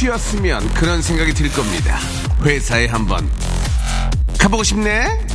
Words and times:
쉬었으면 0.00 0.66
그런 0.72 1.02
생각이 1.02 1.34
들 1.34 1.52
겁니다. 1.52 1.98
회사에 2.42 2.86
한번 2.86 3.30
가보고 4.38 4.62
싶네? 4.62 5.26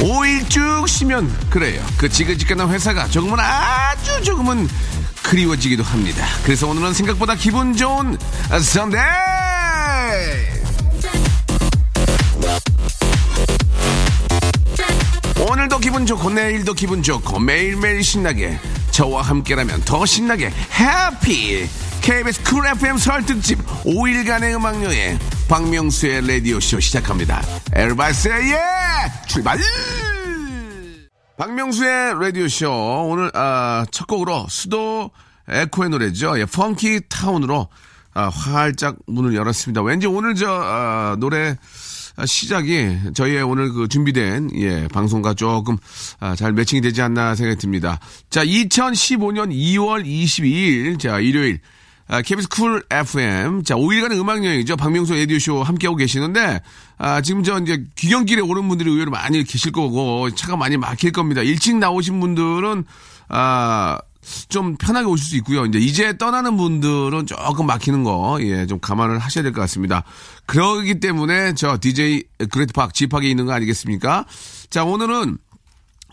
5일 0.00 0.50
쭉 0.50 0.84
쉬면 0.88 1.32
그래요. 1.50 1.80
그 1.96 2.08
지긋지긋한 2.08 2.68
회사가 2.68 3.06
조금은 3.06 3.38
아주 3.38 4.20
조금은 4.24 4.68
그리워지기도 5.22 5.84
합니다. 5.84 6.26
그래서 6.42 6.66
오늘은 6.66 6.94
생각보다 6.94 7.36
기분 7.36 7.76
좋은 7.76 8.18
선데이! 8.60 9.00
오늘도 15.48 15.78
기분 15.78 16.06
좋고 16.06 16.30
내일도 16.30 16.74
기분 16.74 17.04
좋고 17.04 17.38
매일매일 17.38 18.02
신나게 18.02 18.58
저와 18.90 19.22
함께라면 19.22 19.82
더 19.82 20.04
신나게 20.04 20.52
happy 20.76 21.68
KBS 22.04 22.42
Cool 22.42 22.66
FM 22.66 22.98
설 22.98 23.24
특집 23.24 23.58
5일간의 23.84 24.54
음악여행 24.56 25.18
박명수의 25.48 26.28
라디오쇼 26.28 26.78
시작합니다. 26.78 27.40
에르바스 27.72 28.28
예! 28.28 28.58
출발! 29.26 29.58
박명수의 31.38 32.20
라디오쇼. 32.20 33.06
오늘 33.08 33.30
아, 33.32 33.86
첫 33.90 34.06
곡으로 34.06 34.44
Pseudo 34.50 35.12
Echo의 35.48 35.88
노래죠. 35.88 36.38
예, 36.38 36.44
Funky 36.44 37.08
Town으로 37.08 37.68
아, 38.12 38.28
활짝 38.28 38.96
문을 39.06 39.34
열었습니다. 39.34 39.80
왠지 39.80 40.06
오늘 40.06 40.34
저 40.34 40.46
아, 40.50 41.16
노래 41.18 41.56
아, 42.16 42.26
시작이 42.26 42.98
저희의 43.14 43.42
오늘 43.44 43.72
그 43.72 43.88
준비된 43.88 44.50
예 44.56 44.88
방송과 44.88 45.32
조금 45.32 45.78
아, 46.20 46.36
잘 46.36 46.52
매칭이 46.52 46.82
되지 46.82 47.00
않나 47.00 47.34
생각이 47.34 47.58
듭니다. 47.58 47.98
자, 48.28 48.44
2015년 48.44 49.50
2월 49.54 50.04
22일 50.04 51.00
자 51.00 51.18
일요일 51.18 51.60
아, 52.06 52.20
KBS 52.22 52.48
Cool 52.48 52.82
FM 52.90 53.64
자 53.64 53.74
5일간의 53.76 54.18
음악 54.20 54.44
여행이죠. 54.44 54.76
박명수 54.76 55.14
라디오 55.14 55.38
쇼 55.38 55.62
함께하고 55.62 55.96
계시는데 55.96 56.60
아, 56.98 57.20
지금 57.22 57.42
저 57.42 57.58
이제 57.60 57.82
귀경길에 57.96 58.42
오는 58.42 58.68
분들이 58.68 58.90
의외로 58.90 59.10
많이 59.10 59.42
계실 59.44 59.72
거고 59.72 60.30
차가 60.34 60.56
많이 60.56 60.76
막힐 60.76 61.12
겁니다. 61.12 61.40
일찍 61.42 61.76
나오신 61.76 62.20
분들은 62.20 62.84
아. 63.28 63.98
좀 64.48 64.74
편하게 64.76 65.06
오실 65.06 65.26
수 65.26 65.36
있고요. 65.36 65.66
이제 65.66 65.78
이제 65.78 66.16
떠나는 66.16 66.56
분들은 66.56 67.26
조금 67.26 67.66
막히는 67.66 68.04
거, 68.04 68.38
예, 68.40 68.64
좀 68.64 68.80
감안을 68.80 69.18
하셔야 69.18 69.42
될 69.42 69.52
것 69.52 69.60
같습니다. 69.60 70.02
그러기 70.46 70.98
때문에 70.98 71.52
저 71.52 71.76
DJ 71.78 72.22
그레이트팍 72.50 72.94
집합에 72.94 73.28
있는 73.28 73.44
거 73.44 73.52
아니겠습니까? 73.52 74.24
자, 74.70 74.82
오늘은 74.82 75.36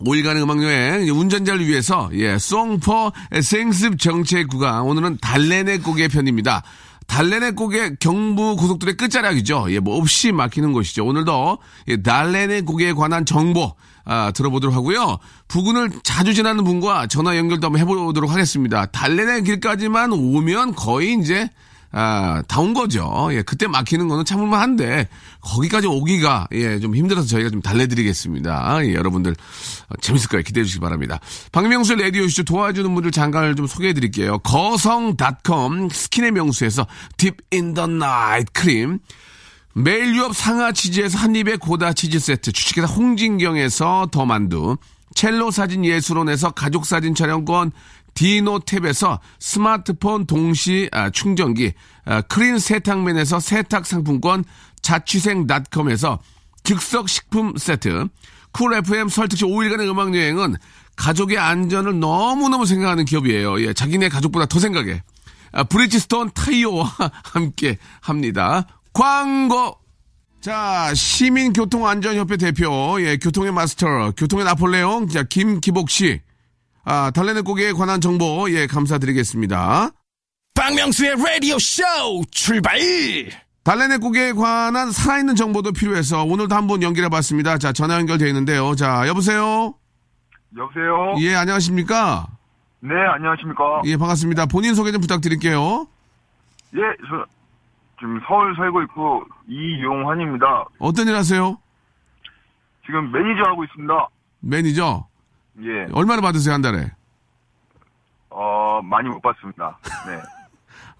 5일간의 0.06 0.44
음악여행 0.44 1.10
운전자를 1.10 1.68
위해서 1.68 2.10
예, 2.14 2.38
송포 2.38 3.12
생습 3.42 4.00
정체 4.00 4.44
구간 4.46 4.82
오늘은 4.82 5.18
달래내 5.22 5.80
고개 5.80 6.08
편입니다. 6.08 6.64
달래내 7.08 7.52
고개 7.52 7.96
경부 8.00 8.56
고속도로의 8.56 8.96
끝자락이죠. 8.96 9.68
예, 9.70 9.80
뭐 9.80 9.98
없이 9.98 10.32
막히는 10.32 10.72
곳이죠. 10.72 11.06
오늘도 11.06 11.58
예, 11.90 12.02
달래내 12.02 12.62
고개에 12.62 12.94
관한 12.94 13.26
정보 13.26 13.74
아, 14.06 14.32
들어보도록 14.32 14.76
하고요. 14.76 15.18
부근을 15.48 15.92
자주 16.04 16.34
지나는 16.34 16.64
분과 16.64 17.08
전화 17.08 17.38
연결도 17.38 17.68
한번 17.68 17.82
해보도록 17.82 18.32
하겠습니다. 18.32 18.86
달래내 18.88 19.42
길까지만 19.42 20.12
오면 20.14 20.76
거의 20.76 21.18
이제 21.22 21.50
아, 21.94 22.42
다온 22.48 22.74
거죠. 22.74 23.28
예, 23.32 23.42
그때 23.42 23.68
막히는 23.68 24.08
거는 24.08 24.24
참을만 24.24 24.62
한데, 24.62 25.10
거기까지 25.42 25.88
오기가, 25.88 26.48
예, 26.54 26.80
좀 26.80 26.96
힘들어서 26.96 27.28
저희가 27.28 27.50
좀 27.50 27.62
달래드리겠습니다. 27.62 28.86
예, 28.86 28.94
여러분들, 28.94 29.32
어, 29.34 29.94
재밌을 30.02 30.30
거예요. 30.30 30.44
기대해 30.44 30.64
주시기 30.64 30.80
바랍니다. 30.80 31.20
박명수 31.52 31.96
라디오쇼 31.96 32.44
도와주는 32.44 32.94
분들 32.94 33.12
잠깐 33.12 33.56
좀 33.56 33.68
소개해 33.68 33.94
드릴게요. 33.94 34.40
거성닷컴 34.40 35.90
스킨의 35.90 36.32
명수에서 36.32 36.88
Deep 37.18 37.36
in 37.52 37.74
the 37.74 37.88
Night 37.88 38.52
크림, 38.54 39.00
매일 39.74 40.16
유업 40.16 40.36
상하 40.36 40.72
치즈에서 40.72 41.18
한입의 41.18 41.58
고다 41.58 41.94
치즈 41.94 42.20
세트, 42.20 42.52
주식회사 42.52 42.88
홍진경에서 42.88 44.10
더 44.12 44.26
만두, 44.26 44.78
첼로 45.14 45.52
사진 45.52 45.84
예술원에서 45.86 46.52
가족 46.52 46.86
사진 46.86 47.16
촬영권, 47.16 47.72
디노탭에서 48.14 49.20
스마트폰 49.40 50.26
동시 50.26 50.90
아, 50.92 51.10
충전기, 51.10 51.74
아, 52.06 52.22
크린 52.22 52.60
세탁맨에서 52.60 53.40
세탁 53.40 53.86
상품권, 53.86 54.44
자취생닷컴에서 54.82 56.20
즉석 56.64 57.10
식품 57.10 57.56
세트, 57.58 58.08
쿨 58.52 58.74
FM 58.74 59.10
설특시 59.10 59.46
5일간의 59.46 59.90
음악 59.90 60.14
여행은 60.14 60.56
가족의 60.96 61.38
안전을 61.38 62.00
너무너무 62.00 62.66
생각하는 62.66 63.06
기업이에요. 63.06 63.62
예, 63.62 63.74
자기네 63.74 64.10
가족보다 64.10 64.46
더 64.46 64.60
생각해. 64.60 65.04
아, 65.54 65.64
브리지스톤 65.64 66.32
타이어와 66.34 66.96
함께 67.24 67.78
합니다. 68.02 68.68
광고! 68.94 69.78
자, 70.42 70.92
시민교통안전협회 70.94 72.38
대표, 72.38 72.98
예, 73.02 73.18
교통의 73.18 73.52
마스터, 73.52 74.12
교통의 74.18 74.46
나폴레옹, 74.46 75.08
자, 75.08 75.24
김기복 75.24 75.90
씨. 75.90 76.20
아, 76.84 77.12
달래내 77.12 77.42
고개에 77.42 77.74
관한 77.74 78.02
정보, 78.02 78.50
예, 78.50 78.68
감사드리겠습니다. 78.68 79.92
박명수의 80.56 81.12
Radio 81.12 81.56
Show 81.56 82.24
출발. 82.32 82.80
달래내 83.64 83.98
고개에 83.98 84.34
관한 84.34 84.92
살아있는 84.92 85.36
정보도 85.36 85.72
필요해서 85.72 86.24
오늘도 86.24 86.56
한번 86.56 86.82
연결해 86.82 87.10
봤습니다. 87.10 87.58
자, 87.58 87.72
전화 87.72 87.96
연결되어 87.96 88.28
있는데요. 88.28 88.76
자, 88.76 89.08
여보세요? 89.08 89.76
여보세요? 90.58 91.16
예, 91.20 91.36
안녕하십니까? 91.36 92.28
네, 92.80 92.94
안녕하십니까? 93.16 93.82
예, 93.86 93.96
반갑습니다. 93.98 94.48
본인 94.48 94.74
소개 94.74 94.92
좀 94.92 95.00
부탁드릴게요. 95.02 95.88
예, 96.76 96.80
저 97.08 97.26
지금 98.00 98.20
서울 98.28 98.56
살고 98.56 98.82
있고 98.84 99.24
이용환입니다. 99.48 100.66
어떤 100.80 101.08
일 101.08 101.16
하세요? 101.16 101.58
지금 102.86 103.12
매니저 103.12 103.44
하고 103.48 103.64
있습니다. 103.64 103.94
매니저? 104.40 105.08
예, 105.64 105.88
얼마나 105.92 106.22
받으세요, 106.22 106.54
한 106.54 106.62
달에? 106.62 106.92
어, 108.30 108.82
많이 108.84 109.10
못 109.10 109.22
봤습니다. 109.22 109.78
네. 110.08 110.22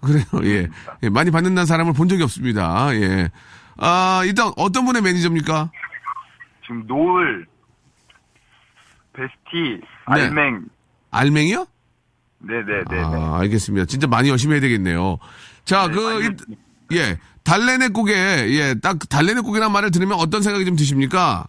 그래요, 0.02 0.24
예. 0.44 0.68
예, 1.02 1.08
많이 1.08 1.30
받는다는 1.30 1.66
사람을 1.66 1.92
본 1.94 2.08
적이 2.08 2.24
없습니다. 2.24 2.94
예. 2.94 3.30
아, 3.78 4.22
일단 4.24 4.52
어떤 4.56 4.84
분의 4.84 5.00
매니저입니까? 5.02 5.70
지금 6.62 6.86
노을, 6.86 7.46
베스티, 9.14 9.80
네. 10.14 10.22
알맹. 10.22 10.66
알맹이요? 11.10 11.66
네네네. 12.40 13.02
아, 13.02 13.38
알겠습니다. 13.40 13.86
진짜 13.86 14.06
많이 14.06 14.28
열심히 14.28 14.54
해야 14.54 14.60
되겠네요. 14.60 15.18
자, 15.64 15.86
네, 15.88 15.94
그, 15.94 16.22
일- 16.24 16.36
예. 16.92 17.18
달래내 17.44 17.88
고개, 17.88 18.12
예, 18.14 18.74
딱 18.80 18.98
달래내 19.08 19.40
고개란 19.40 19.72
말을 19.72 19.90
들으면 19.90 20.18
어떤 20.18 20.42
생각이 20.42 20.64
좀 20.64 20.76
드십니까? 20.76 21.46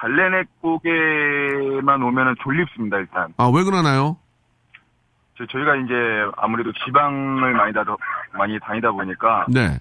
달래내 0.00 0.44
고개만 0.62 2.02
오면은 2.02 2.34
졸립습니다, 2.42 2.96
일단. 2.98 3.34
아, 3.36 3.50
왜 3.54 3.62
그러나요? 3.64 4.16
저, 5.36 5.44
저희가 5.46 5.76
이제 5.76 5.94
아무래도 6.36 6.72
지방을 6.84 7.52
많이 7.52 7.72
다, 7.74 7.84
많이 8.32 8.58
다니다 8.60 8.90
보니까 8.92 9.44
네. 9.48 9.78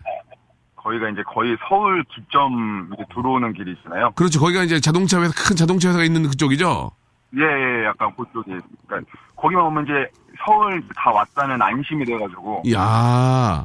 거기가 0.76 1.10
이제 1.10 1.24
거의 1.24 1.58
서울 1.68 2.04
기점 2.04 2.90
들어오는 3.14 3.54
길이 3.54 3.72
있잖아요. 3.74 4.12
그렇죠. 4.12 4.40
거기가 4.40 4.64
이제 4.64 4.80
자동차 4.80 5.22
회사, 5.22 5.32
큰 5.34 5.56
자동차 5.56 5.90
회사가 5.90 6.04
있는 6.04 6.24
그쪽이죠? 6.24 6.92
예, 7.38 7.42
예, 7.42 7.86
약간 7.86 8.12
그쪽이. 8.16 8.58
그러니까 8.88 9.12
거기만 9.38 9.66
오면 9.66 9.84
이제 9.86 10.10
서울 10.46 10.82
다 10.96 11.12
왔다는 11.12 11.62
안심이 11.62 12.04
돼가지고 12.06 12.64
이야, 12.66 13.64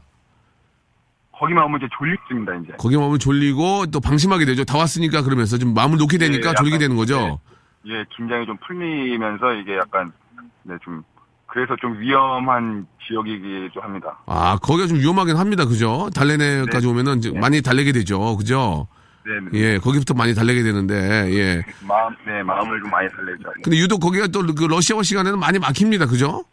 거기만 1.39 1.65
오면 1.65 1.81
이제 1.81 1.89
졸립습니다, 1.99 2.55
이제. 2.57 2.73
거기만 2.79 3.05
오면 3.07 3.19
졸리고 3.19 3.87
또 3.87 4.01
방심하게 4.01 4.45
되죠. 4.45 4.65
다 4.65 4.79
왔으니까 4.79 5.23
그러면서 5.23 5.59
좀 5.59 5.75
마음을 5.75 5.99
놓게 5.99 6.19
되니까 6.19 6.51
예, 6.51 6.55
졸리게 6.55 6.77
약간, 6.77 6.79
되는 6.81 6.97
거죠? 6.97 7.41
예, 7.87 8.05
긴장이 8.17 8.47
좀 8.47 8.57
풀리면서 8.67 9.53
이게 9.55 9.77
약간 9.77 10.13
네, 10.63 10.75
좀 10.85 11.03
그래서 11.47 11.77
좀 11.81 11.99
위험한 12.01 12.87
지역이기도 13.07 13.81
합니다. 13.81 14.19
아, 14.27 14.59
거기가 14.61 14.87
좀 14.89 14.99
위험하긴 14.99 15.37
합니다. 15.37 15.65
그죠? 15.67 16.09
달래내까지 16.15 16.87
네. 16.87 16.93
오면은 16.93 17.19
이제 17.19 17.31
많이 17.33 17.63
달래게 17.63 17.93
되죠. 17.93 18.37
그죠? 18.37 18.89
네, 19.27 19.33
네. 19.53 19.59
예, 19.59 19.79
거기부터 19.79 20.15
많이 20.15 20.35
달래게 20.35 20.63
되는데, 20.63 20.95
예. 21.33 21.63
마음, 21.87 22.15
네, 22.27 22.43
마음을 22.43 22.79
좀 22.81 22.91
많이 22.91 23.09
설레죠. 23.09 23.43
근데 23.63 23.79
유독 23.79 24.01
거기가 24.01 24.27
또 24.29 24.41
그 24.43 24.65
러시아워 24.65 25.03
시간에는 25.03 25.39
많이 25.39 25.59
막힙니다. 25.59 26.07
그죠? 26.07 26.45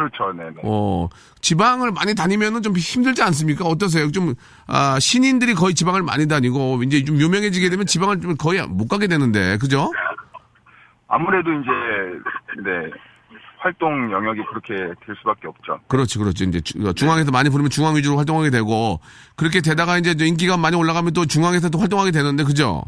그렇죠, 0.00 0.32
네, 0.32 0.44
네. 0.44 0.62
어, 0.64 1.10
지방을 1.42 1.92
많이 1.92 2.14
다니면은 2.14 2.62
좀 2.62 2.74
힘들지 2.74 3.22
않습니까? 3.22 3.66
어떠세요? 3.66 4.10
좀, 4.10 4.34
아, 4.66 4.98
신인들이 4.98 5.52
거의 5.52 5.74
지방을 5.74 6.02
많이 6.02 6.26
다니고, 6.26 6.82
이제 6.84 7.04
좀 7.04 7.20
유명해지게 7.20 7.68
되면 7.68 7.84
지방을 7.84 8.22
좀 8.22 8.36
거의 8.36 8.66
못 8.66 8.88
가게 8.88 9.08
되는데, 9.08 9.58
그죠? 9.58 9.92
아무래도 11.06 11.50
이제 11.52 11.70
네 12.64 12.90
활동 13.58 14.10
영역이 14.10 14.40
그렇게 14.48 14.74
될 15.04 15.16
수밖에 15.18 15.48
없죠. 15.48 15.80
그렇지, 15.88 16.18
그렇지. 16.18 16.44
이제 16.44 16.60
중앙에서 16.94 17.30
많이 17.30 17.50
부르면 17.50 17.68
중앙 17.68 17.96
위주로 17.96 18.16
활동하게 18.16 18.50
되고 18.50 19.00
그렇게 19.34 19.60
되다가 19.60 19.98
이제 19.98 20.14
또 20.14 20.24
인기가 20.24 20.56
많이 20.56 20.76
올라가면 20.76 21.12
또 21.12 21.26
중앙에서 21.26 21.68
또 21.68 21.78
활동하게 21.78 22.12
되는데 22.12 22.44
그죠? 22.44 22.84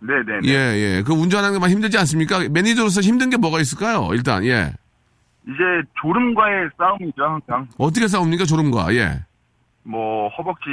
네네네. 0.00 0.48
예, 0.48 0.96
예. 0.98 1.02
그 1.06 1.12
운전하는 1.12 1.54
게 1.54 1.60
많이 1.60 1.72
힘들지 1.72 1.96
않습니까? 1.96 2.40
매니저로서 2.50 3.00
힘든 3.00 3.30
게 3.30 3.36
뭐가 3.36 3.60
있을까요? 3.60 4.10
일단, 4.12 4.44
예. 4.44 4.72
이제 5.46 5.62
졸음과의 6.00 6.70
싸움이죠 6.78 7.22
항상. 7.24 7.66
어떻게 7.78 8.06
싸웁니까, 8.08 8.44
졸음과? 8.44 8.94
예. 8.94 9.20
뭐 9.82 10.28
허벅지 10.28 10.66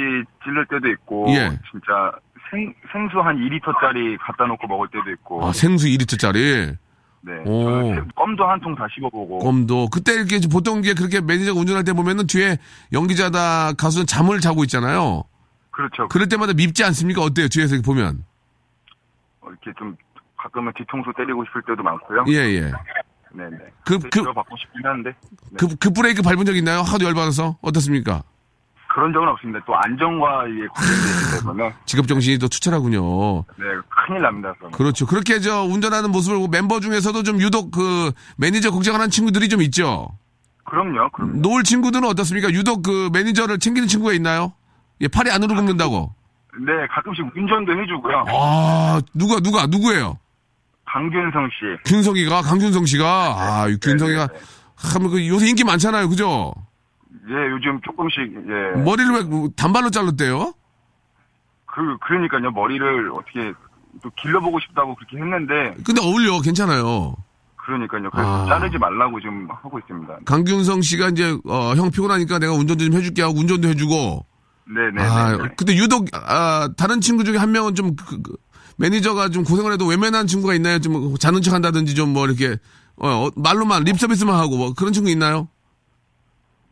찔릴 0.44 0.66
때도 0.66 0.88
있고 0.92 1.26
예. 1.30 1.48
진짜 1.70 2.12
생, 2.50 2.72
생수 2.92 3.18
한 3.20 3.36
2리터짜리 3.36 4.16
갖다 4.20 4.44
놓고 4.46 4.66
먹을 4.68 4.88
때도 4.88 5.10
있고 5.12 5.44
아, 5.46 5.52
생수 5.52 5.86
2리터짜리. 5.86 6.76
네 7.20 7.32
오. 7.46 7.94
껌도 8.14 8.44
한 8.46 8.60
통 8.60 8.76
다 8.76 8.86
씹어보고 8.94 9.38
껌도. 9.40 9.88
그때 9.90 10.12
이렇게 10.14 10.38
보통 10.52 10.78
이게 10.78 10.94
그렇게 10.94 11.20
매니저가 11.20 11.58
운전할 11.58 11.82
때 11.84 11.92
보면은 11.92 12.26
뒤에 12.28 12.58
연기자다 12.92 13.72
가수는 13.72 14.06
잠을 14.06 14.38
자고 14.40 14.62
있잖아요. 14.64 15.24
그렇죠 15.72 16.06
그럴 16.08 16.28
때마다 16.28 16.52
밉지 16.54 16.84
않습니까? 16.84 17.22
어때요? 17.22 17.48
뒤에서 17.48 17.74
이렇게 17.74 17.86
보면. 17.86 18.24
어, 19.40 19.48
이렇게 19.48 19.72
좀 19.78 19.96
가끔은 20.36 20.72
뒤통수 20.76 21.12
때리고 21.16 21.44
싶을 21.46 21.62
때도 21.62 21.82
많고요 21.82 22.24
예, 22.28 22.34
예. 22.34 22.70
네네 23.32 23.56
그- 23.84 23.98
그- 23.98 24.22
받고 24.32 24.56
싶긴 24.56 24.84
한데 24.84 25.10
네. 25.50 25.56
그, 25.58 25.68
그 25.76 25.90
브레이크 25.90 26.22
밟은 26.22 26.44
적 26.44 26.56
있나요? 26.56 26.80
하도 26.80 27.04
열받아서? 27.04 27.56
어떻습니까? 27.60 28.22
그런 28.90 29.12
적은 29.12 29.28
없습니다 29.28 29.60
또 29.66 29.76
안전과 29.76 30.46
이게 30.48 30.66
관련되기 30.74 31.40
때문에 31.40 31.74
직업 31.84 32.08
정신이 32.08 32.38
또 32.38 32.48
투철하군요. 32.48 33.44
네 33.56 33.64
큰일 34.06 34.22
납니다 34.22 34.52
그러면. 34.58 34.76
그렇죠. 34.76 35.06
그렇게 35.06 35.40
저 35.40 35.62
운전하는 35.62 36.10
모습을 36.10 36.48
멤버 36.50 36.80
중에서도 36.80 37.22
좀 37.22 37.40
유독 37.40 37.70
그 37.70 38.10
매니저 38.38 38.70
걱정하는 38.70 39.10
친구들이 39.10 39.48
좀 39.48 39.60
있죠. 39.62 40.08
그럼요 40.64 41.10
그럼요 41.10 41.36
노을 41.38 41.62
친구들은 41.62 42.08
어떻습니까? 42.08 42.50
유독 42.50 42.82
그 42.82 43.10
매니저를 43.12 43.58
챙기는 43.58 43.86
친구가 43.88 44.12
있나요? 44.14 44.52
예, 45.00 45.08
팔이 45.08 45.30
안으로 45.30 45.54
굽는다고. 45.54 46.14
네 46.60 46.72
가끔씩 46.90 47.24
운전도 47.36 47.70
해주고요 47.80 48.24
아, 48.26 49.00
누가, 49.14 49.38
누가, 49.38 49.66
누구예요? 49.66 50.18
강균성 50.92 51.48
씨 51.50 51.90
균성이가, 51.90 52.42
강균성 52.42 52.86
씨가. 52.86 53.06
아, 53.06 53.68
이 53.68 53.76
균성이가. 53.78 54.26
네, 54.26 54.32
네, 54.32 54.40
참, 54.90 55.08
그 55.08 55.26
요새 55.28 55.48
인기 55.48 55.64
많잖아요. 55.64 56.08
그죠? 56.08 56.52
예 57.30 57.34
요즘 57.50 57.80
조금씩 57.82 58.18
예 58.20 58.80
머리를 58.82 59.10
왜뭐 59.12 59.50
단발로 59.56 59.90
잘랐대요? 59.90 60.54
그, 61.66 61.96
그러니까요, 61.98 62.50
머리를 62.50 63.10
어떻게 63.12 63.52
또 64.02 64.10
길러보고 64.16 64.58
싶다고 64.60 64.94
그렇게 64.94 65.18
했는데, 65.18 65.74
근데 65.84 66.00
어울려. 66.02 66.40
괜찮아요. 66.40 67.14
그러니까요. 67.56 68.10
그래서 68.10 68.44
아. 68.44 68.46
자르지 68.46 68.78
말라고 68.78 69.20
지금 69.20 69.46
하고 69.50 69.78
있습니다. 69.78 70.18
강균성 70.24 70.80
씨가 70.82 71.10
이제, 71.10 71.36
어, 71.44 71.74
형 71.76 71.90
피곤하니까 71.90 72.38
내가 72.38 72.52
운전 72.52 72.78
좀 72.78 72.92
해줄게 72.94 73.22
하고 73.22 73.38
운전도 73.38 73.68
해주고. 73.68 74.24
네네. 74.74 75.02
아, 75.02 75.36
네. 75.36 75.48
근데 75.56 75.76
유독, 75.76 76.06
아, 76.12 76.68
다른 76.76 77.00
친구 77.00 77.24
중에 77.24 77.36
한 77.36 77.52
명은 77.52 77.74
좀, 77.74 77.94
그, 77.94 78.20
그, 78.22 78.36
매니저가 78.78 79.28
좀 79.30 79.44
고생을 79.44 79.72
해도 79.72 79.86
외면한 79.86 80.26
친구가 80.26 80.54
있나요? 80.54 80.78
좀 80.78 81.16
자는 81.18 81.42
척 81.42 81.52
한다든지 81.54 81.94
좀 81.94 82.08
뭐 82.12 82.26
이렇게, 82.26 82.56
어, 82.96 83.08
어, 83.08 83.30
말로만, 83.36 83.84
립 83.84 83.98
서비스만 83.98 84.34
하고 84.34 84.56
뭐 84.56 84.72
그런 84.72 84.92
친구 84.92 85.10
있나요? 85.10 85.48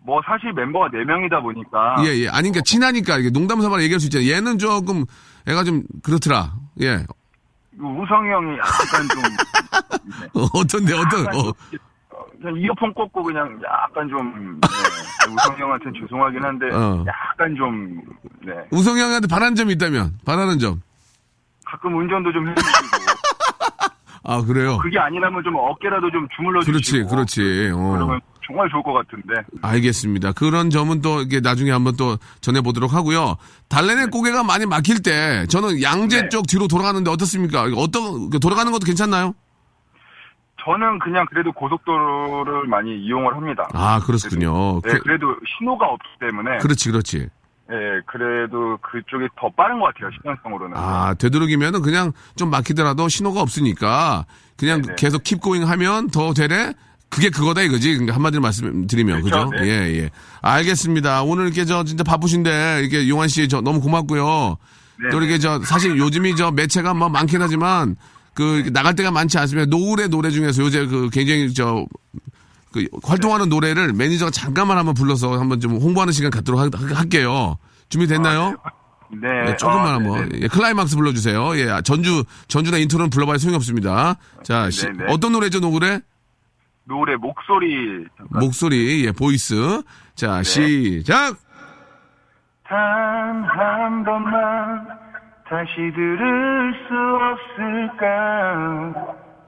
뭐 0.03 0.21
사실 0.25 0.53
멤버가 0.53 0.89
4명이다 0.89 1.43
보니까. 1.43 1.97
예, 2.05 2.11
예. 2.23 2.29
아니, 2.29 2.49
그러니까 2.51 2.61
친하니까 2.65 3.19
이게 3.19 3.31
농담 3.31 3.61
삼아 3.61 3.83
얘기할 3.83 3.99
수 4.01 4.07
있잖아요. 4.07 4.31
얘는 4.31 4.59
조금, 4.59 5.05
애가 5.49 5.65
좀 5.65 5.83
그렇더라. 6.03 6.55
예. 6.81 7.05
우성이 7.79 8.31
형이 8.31 8.57
약간 8.57 9.09
좀, 9.13 10.43
어, 10.43 10.47
어떤데, 10.61 10.95
어떤, 10.95 11.27
어. 11.27 11.43
좀 11.43 11.53
그냥 12.41 12.57
이어폰 12.59 12.95
꽂고 12.95 13.23
그냥 13.25 13.59
약간 13.65 14.09
좀, 14.09 14.61
네. 14.61 14.69
우성이 15.35 15.61
형한테는 15.61 16.01
죄송하긴 16.01 16.43
한데, 16.43 16.67
어. 16.73 17.05
약간 17.07 17.55
좀, 17.57 18.01
네. 18.47 18.53
우성이 18.71 19.01
형한테 19.01 19.27
바라는 19.27 19.57
점이 19.57 19.73
있다면, 19.75 20.19
바라는 20.25 20.59
점. 20.61 20.81
가끔 21.67 21.97
운전도 21.99 22.33
좀 22.33 22.49
해주시고, 22.49 22.73
아, 24.25 24.43
그래요? 24.43 24.79
그게 24.79 24.99
아니라면 24.99 25.43
좀 25.43 25.55
어깨라도 25.57 26.11
좀 26.11 26.27
주물러 26.35 26.61
그렇지, 26.61 26.83
주시고. 26.83 27.09
그렇지. 27.09 27.71
어. 27.75 27.93
그러면 27.93 28.21
정말 28.47 28.69
좋을 28.71 28.83
것 28.83 28.93
같은데. 28.93 29.35
알겠습니다. 29.63 30.33
그런 30.33 30.71
점은 30.71 31.03
또 31.03 31.21
이게 31.21 31.41
나중에 31.41 31.71
한번 31.73 31.97
또 31.97 32.17
전해 32.41 32.61
보도록 32.61 32.95
하고요. 32.95 33.37
달래내 33.69 34.07
고개가 34.07 34.45
많이 34.45 34.67
막힐 34.67 35.03
때 35.03 35.47
저는 35.49 35.83
양재 35.83 36.23
네. 36.23 36.29
쪽 36.29 36.47
뒤로 36.47 36.69
돌아가는데 36.69 37.11
어떻습니까? 37.11 37.65
어떤 37.77 38.31
돌아가는 38.31 38.71
것도 38.71 38.87
괜찮나요? 38.87 39.35
저는 40.65 40.99
그냥 40.99 41.27
그래도 41.31 41.53
고속도로를 41.53 42.67
많이 42.67 42.97
이용을 43.05 43.35
합니다. 43.37 43.69
아 43.73 44.01
그렇군요. 44.01 44.81
네, 44.83 44.93
그, 44.93 44.99
그래도 45.01 45.27
신호가 45.59 45.87
없기 45.87 46.09
때문에. 46.21 46.59
그렇지 46.59 46.91
그렇지. 46.91 47.29
예, 47.71 48.01
그래도 48.07 48.79
그쪽이 48.79 49.27
더 49.41 49.51
빠른 49.57 49.81
것 49.81 49.87
같아요, 49.87 50.11
시간성으로는. 50.17 50.77
아 50.77 51.15
되도록이면은 51.15 51.83
그냥 51.83 52.13
좀 52.37 52.51
막히더라도 52.51 53.09
신호가 53.09 53.41
없으니까 53.41 54.25
그냥 54.57 54.83
네네. 54.83 54.95
계속 54.97 55.23
킵 55.25 55.41
고잉 55.41 55.69
하면 55.69 56.09
더 56.11 56.33
되래. 56.33 56.73
그게 57.09 57.31
그거다 57.31 57.63
이거지. 57.63 57.91
그러니까 57.93 58.15
한마디로 58.17 58.43
말씀드리면 58.43 59.23
그죠? 59.23 59.49
그렇죠, 59.49 59.65
네. 59.65 59.69
예 59.69 59.99
예. 60.03 60.11
알겠습니다. 60.43 61.23
오늘 61.23 61.47
이렇게 61.47 61.65
저 61.65 61.85
진짜 61.85 62.03
바쁘신데 62.05 62.81
이렇게 62.81 63.09
용환 63.09 63.29
씨 63.29 63.49
저 63.49 63.61
너무 63.61 63.81
고맙고요. 63.81 64.57
네, 65.03 65.09
또 65.11 65.21
이렇게 65.21 65.39
저 65.39 65.61
사실 65.63 65.99
요즘이 65.99 66.37
저 66.37 66.51
매체가 66.51 66.95
뭐 66.95 67.09
많긴 67.09 67.43
하지만 67.43 67.97
그 68.35 68.57
이렇게 68.57 68.71
나갈 68.71 68.95
때가 68.95 69.11
많지 69.11 69.39
않습니다. 69.39 69.67
노을의 69.69 70.09
노래 70.09 70.31
중에서 70.31 70.63
요새 70.63 70.87
그 70.87 71.09
굉장히 71.13 71.53
저 71.55 71.85
그 72.73 72.87
활동하는 73.05 73.49
노래를 73.49 73.93
매니저가 73.93 74.31
잠깐만 74.31 74.77
한번 74.79 74.95
불러서 74.95 75.39
한번 75.39 75.61
좀 75.61 75.73
홍보하는 75.77 76.13
시간 76.13 76.31
갖도록 76.31 76.61
하- 76.61 76.69
할게요. 76.97 77.57
준비됐나요? 77.89 78.57
네. 79.13 79.29
네, 79.45 79.57
조금만 79.57 79.87
아, 79.87 79.95
한번 79.95 80.29
네네. 80.29 80.43
예, 80.43 80.49
클라이막스 80.49 80.97
불러주세요. 80.97 81.57
예, 81.59 81.81
전주 81.85 82.25
전주나 82.49 82.79
인트로는 82.79 83.11
불러봐야 83.11 83.39
소용이 83.39 83.55
없습니다. 83.57 84.17
자, 84.43 84.69
시- 84.71 84.87
네네. 84.87 85.05
어떤 85.13 85.33
노래죠, 85.33 85.61
노래? 85.61 86.01
노래 86.85 87.15
목소리 87.17 88.05
잠깐. 88.17 88.41
목소리, 88.41 89.05
예, 89.07 89.13
보이스. 89.13 89.83
자, 90.17 90.39
네. 90.39 90.43
시작. 90.43 91.37
단 92.69 93.45
한 93.45 94.03
번만 94.05 94.89
다시 95.49 95.75
들을 95.95 96.75
수 96.89 96.95
없을까 97.87 98.93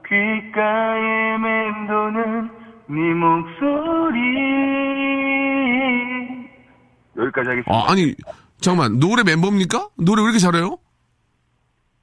귓가에 0.08 1.38
맴도는 1.38 2.50
네 2.90 2.97
목소리 3.14 4.18
여기까지 7.18 7.49
하겠습니다. 7.49 7.73
아, 7.75 7.90
아니, 7.90 8.14
잠깐만, 8.61 8.99
노래 8.99 9.23
멤버입니까? 9.25 9.88
노래 9.97 10.23
왜 10.23 10.26
이렇게 10.26 10.38
잘해요? 10.38 10.78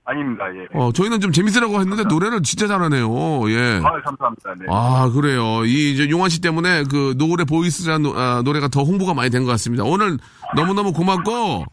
아닙니다. 0.03 0.43
예. 0.55 0.67
어, 0.77 0.91
저희는 0.91 1.19
좀 1.21 1.31
재밌으라고 1.31 1.79
했는데 1.79 2.03
노래를 2.03 2.43
진짜 2.43 2.67
잘하네요. 2.67 3.09
예. 3.49 3.79
아, 3.83 4.01
감사합니다. 4.03 4.53
네. 4.59 4.65
아, 4.69 5.09
그래요. 5.09 5.65
이 5.65 5.93
이제 5.93 6.07
용환 6.09 6.29
씨 6.29 6.41
때문에 6.41 6.83
그 6.91 7.15
노래 7.17 7.43
보이스라는 7.45 8.03
노, 8.03 8.15
아, 8.19 8.41
노래가 8.43 8.67
더 8.67 8.83
홍보가 8.83 9.13
많이 9.15 9.31
된 9.31 9.43
것 9.45 9.51
같습니다. 9.51 9.83
오늘 9.83 10.17
너무너무 10.55 10.93
고맙고, 10.93 11.65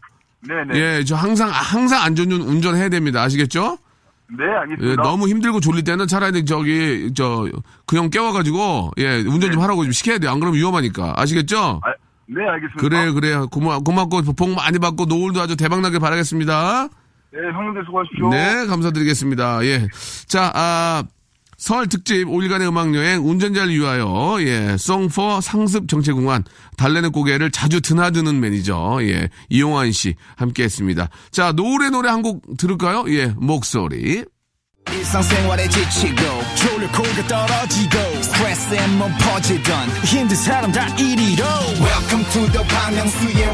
네네. 0.47 0.79
예, 0.79 1.03
저 1.03 1.15
항상, 1.15 1.49
항상 1.51 2.01
안전운 2.01 2.41
운전해야 2.41 2.89
됩니다. 2.89 3.21
아시겠죠? 3.21 3.77
네, 4.37 4.45
예, 4.45 4.49
알겠습니다. 4.49 5.03
너무 5.03 5.27
힘들고 5.27 5.59
졸릴 5.59 5.83
때는 5.83 6.07
차라리 6.07 6.43
저기, 6.45 7.11
저, 7.13 7.47
그형 7.85 8.09
깨워가지고, 8.09 8.91
예, 8.97 9.17
운전 9.21 9.51
좀 9.51 9.61
하라고 9.61 9.83
좀 9.83 9.91
시켜야 9.91 10.17
돼요. 10.17 10.31
안 10.31 10.39
그러면 10.39 10.57
위험하니까. 10.57 11.13
아시겠죠? 11.15 11.81
아, 11.83 11.93
네, 12.27 12.43
알겠습니다. 12.43 12.81
그래, 12.81 13.11
그래. 13.11 13.45
고마, 13.51 13.79
고맙고, 13.79 14.21
복 14.33 14.49
많이 14.49 14.79
받고, 14.79 15.05
노을도 15.05 15.41
아주 15.41 15.55
대박나게 15.55 15.99
바라겠습니다. 15.99 16.89
네, 17.31 17.39
형님들 17.51 17.83
수고하십시오. 17.85 18.29
네, 18.29 18.65
감사드리겠습니다. 18.67 19.65
예. 19.65 19.87
자, 20.27 20.51
아, 20.55 21.03
설 21.63 21.87
특집 21.87 22.25
5일간의 22.25 22.67
음악여행 22.67 23.25
운전자를 23.25 23.73
위하여 23.73 24.35
예, 24.41 24.75
송포 24.77 25.39
상습 25.39 25.87
정체공안 25.87 26.43
달래는 26.75 27.13
고개를 27.13 27.51
자주 27.51 27.79
드나드는 27.79 28.37
매니저 28.41 28.97
예, 29.03 29.29
이용환 29.47 29.93
씨 29.93 30.15
함께했습니다. 30.35 31.07
자, 31.31 31.53
노래 31.53 31.89
노래 31.89 32.09
한 32.09 32.21
곡 32.21 32.57
들을까요? 32.57 33.05
예, 33.15 33.27
목소리. 33.37 34.25
지치고, 35.69 36.21
떨어지고, 37.29 37.97
퍼지던, 39.17 39.89
welcome 41.79 42.25
to 42.33 42.41
the 42.51 42.63
Bang 42.67 42.99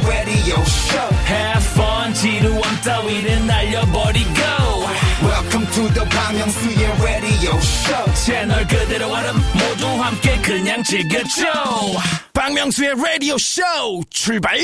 radio 0.07 0.59
show 0.65 1.15
Have 1.27 1.63
fun 1.73 2.13
지루함 2.15 2.81
따위를 2.83 3.45
날려버리고 3.45 4.58
welcome 5.59 5.65
to 5.73 5.93
the 5.93 6.05
Myung-soo's 6.05 7.03
radio 7.03 7.59
show. 7.59 8.13
채널 8.13 8.65
그대로 8.67 9.07
얼음 9.07 9.35
모두 9.53 9.87
함께 10.01 10.37
그냥 10.41 10.83
즐겨줘. 10.83 11.45
박명수의 12.33 12.95
라디오 12.95 13.37
쇼 13.37 13.61
출발! 14.09 14.57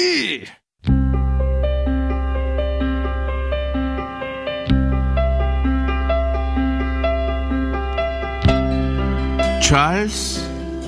찰스 9.62 10.42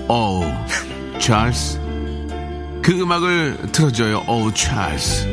오 0.08 0.44
찰스 1.20 1.80
그 2.82 3.02
음악을 3.02 3.72
틀어줘요. 3.72 4.24
오 4.28 4.52
찰스 4.54 5.28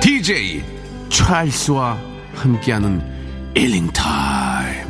DJ 0.00 0.64
찰스와 1.10 1.98
함께하는 2.34 3.11
일링 3.54 3.86
타임 3.92 4.86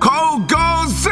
고고씨 0.00 1.08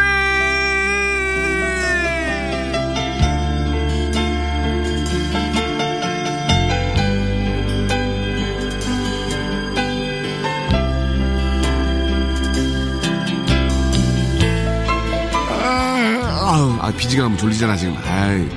아, 15.64 16.78
아, 16.80 16.92
BG가 16.96 17.24
너무 17.24 17.36
졸리잖아, 17.36 17.76
지금. 17.76 17.96
아이, 18.04 18.48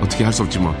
어떻게 0.00 0.24
할 0.24 0.32
수 0.32 0.42
없지, 0.42 0.58
뭐. 0.58 0.74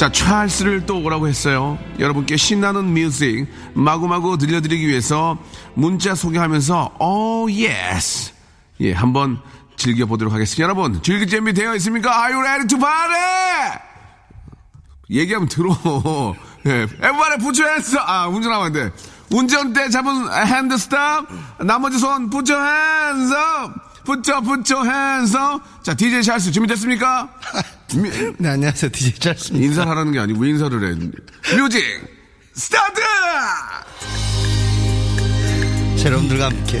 자, 0.00 0.10
찰스를 0.10 0.86
또 0.86 1.02
오라고 1.02 1.28
했어요. 1.28 1.78
여러분께 1.98 2.38
신나는 2.38 2.86
music 2.86 3.46
마구마구 3.74 4.38
들려드리기 4.38 4.88
위해서 4.88 5.36
문자 5.74 6.14
소개하면서, 6.14 6.96
oh, 6.98 7.50
yes. 7.50 8.32
예, 8.80 8.94
한번 8.94 9.42
즐겨보도록 9.76 10.32
하겠습니다. 10.32 10.62
여러분, 10.62 11.02
즐길 11.02 11.28
준비 11.28 11.52
되어 11.52 11.74
있습니까? 11.74 12.12
Are 12.18 12.32
you 12.34 12.42
ready 12.42 12.66
to 12.66 12.78
party? 12.78 13.78
얘기하면 15.10 15.48
들어. 15.50 15.68
yeah, 16.64 16.84
everybody. 16.84 17.36
아, 17.98 18.26
운전하면 18.26 18.66
안 18.68 18.72
돼. 18.72 18.90
운전대 19.30 19.90
잡은 19.90 20.32
hand 20.46 20.78
stop. 20.78 21.26
나머지 21.62 21.98
손 21.98 22.30
put 22.30 22.50
your 22.50 22.66
hands 22.66 23.34
your 24.72 24.90
hands 24.90 25.36
up. 25.36 25.62
자, 25.82 25.92
DJ 25.92 26.22
찰스 26.22 26.52
준비됐습니까? 26.52 27.28
미- 27.96 28.10
네, 28.38 28.48
안녕하세요. 28.50 28.90
DJ 28.92 29.14
찰스입니다. 29.18 29.64
인사를 29.66 29.90
하라는 29.90 30.12
게 30.12 30.20
아니고 30.20 30.40
왜 30.40 30.50
인사를 30.50 30.82
해. 30.82 31.56
music 31.56 31.82
start! 32.54 33.00
자, 35.98 36.04
여러분들과 36.06 36.46
함께 36.46 36.78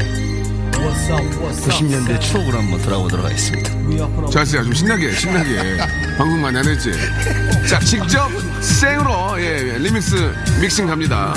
90년대 0.72 2.20
추억으로 2.20 2.58
한번 2.58 2.80
돌아보도록 2.82 3.26
하겠습니다. 3.26 3.70
찰스야 4.30 4.62
좀 4.62 4.72
신나게 4.72 5.12
신나게 5.12 5.76
방송 6.16 6.40
많이 6.40 6.56
안 6.58 6.66
했지? 6.66 6.90
자 7.68 7.78
직접 7.80 8.30
생으로 8.62 9.38
예, 9.40 9.76
리믹스 9.78 10.32
믹싱 10.60 10.86
갑니다. 10.86 11.34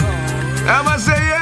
에마세예 0.62 1.32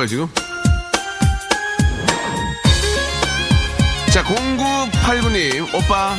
거야, 0.00 0.06
지금? 0.06 0.26
자, 4.10 4.24
0989님, 4.24 5.74
오빠, 5.74 6.16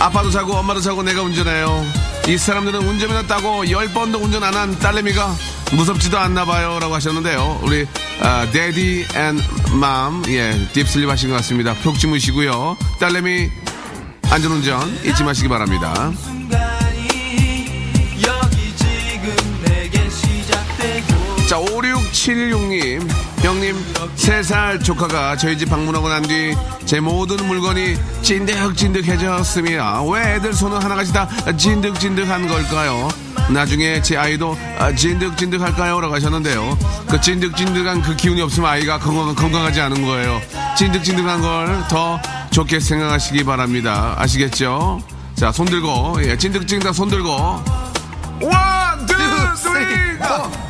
아빠도 0.00 0.30
자고 0.30 0.54
엄마도 0.54 0.80
자고 0.80 1.02
내가 1.02 1.22
운전해요. 1.22 1.84
이 2.28 2.36
사람들은 2.36 2.80
운전면허 2.80 3.26
따고 3.28 3.68
열 3.70 3.88
번도 3.92 4.18
운전 4.18 4.42
안 4.42 4.54
한 4.54 4.78
딸내미가 4.78 5.34
무섭지도 5.72 6.18
않나 6.18 6.44
봐요. 6.44 6.78
라고 6.80 6.94
하셨는데요. 6.94 7.60
우리, 7.62 7.86
아, 8.20 8.46
daddy 8.50 9.06
and 9.14 9.40
mom, 9.78 10.22
예, 10.28 10.52
deep 10.72 10.88
sleep 10.88 11.08
하신 11.08 11.30
것 11.30 11.36
같습니다. 11.36 11.72
푹 11.74 11.98
주무시고요. 11.98 12.76
딸내미 12.98 13.48
안전운전 14.30 15.00
잊지 15.04 15.22
마시기 15.24 15.48
바랍니다. 15.48 16.12
자, 21.50 21.56
5676님. 21.58 23.10
형님, 23.40 23.74
3살 24.16 24.84
조카가 24.84 25.36
저희 25.36 25.58
집 25.58 25.68
방문하고 25.68 26.08
난 26.08 26.22
뒤 26.22 26.54
제 26.86 27.00
모든 27.00 27.44
물건이 27.46 27.96
찐득찐득해졌습니다. 28.22 30.02
왜 30.04 30.34
애들 30.36 30.52
손은 30.52 30.80
하나같이 30.82 31.12
다 31.12 31.28
찐득찐득한 31.56 32.46
걸까요? 32.46 33.08
나중에 33.48 34.00
제 34.02 34.16
아이도 34.16 34.56
아, 34.78 34.92
찐득찐득할까요? 34.94 36.00
라고 36.00 36.14
하셨는데요. 36.14 36.78
그 37.08 37.20
찐득찐득한 37.20 38.02
그 38.02 38.14
기운이 38.14 38.40
없으면 38.42 38.70
아이가 38.70 38.98
건강, 39.00 39.34
건강하지 39.34 39.80
않은 39.80 40.04
거예요. 40.06 40.40
찐득찐득한 40.76 41.40
걸 41.40 41.84
더 41.88 42.20
좋게 42.52 42.78
생각하시기 42.78 43.42
바랍니다. 43.44 44.14
아시겠죠? 44.18 45.00
자, 45.34 45.50
손 45.50 45.66
들고, 45.66 46.18
예, 46.22 46.36
찐득찐득한 46.36 46.92
손 46.92 47.08
들고. 47.08 47.30
원, 48.42 49.06
투, 49.06 49.14
쓰리, 49.56 50.16
고! 50.18 50.69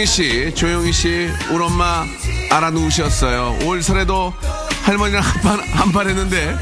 조영희 0.00 0.06
씨, 0.06 0.54
조영희 0.54 0.92
씨, 0.92 1.28
우리 1.50 1.62
엄마 1.62 2.06
알아누우셨어요. 2.50 3.58
올 3.66 3.82
설에도 3.82 4.32
할머니랑 4.82 5.22
한판, 5.22 5.60
한판 5.60 6.08
했는데 6.08 6.56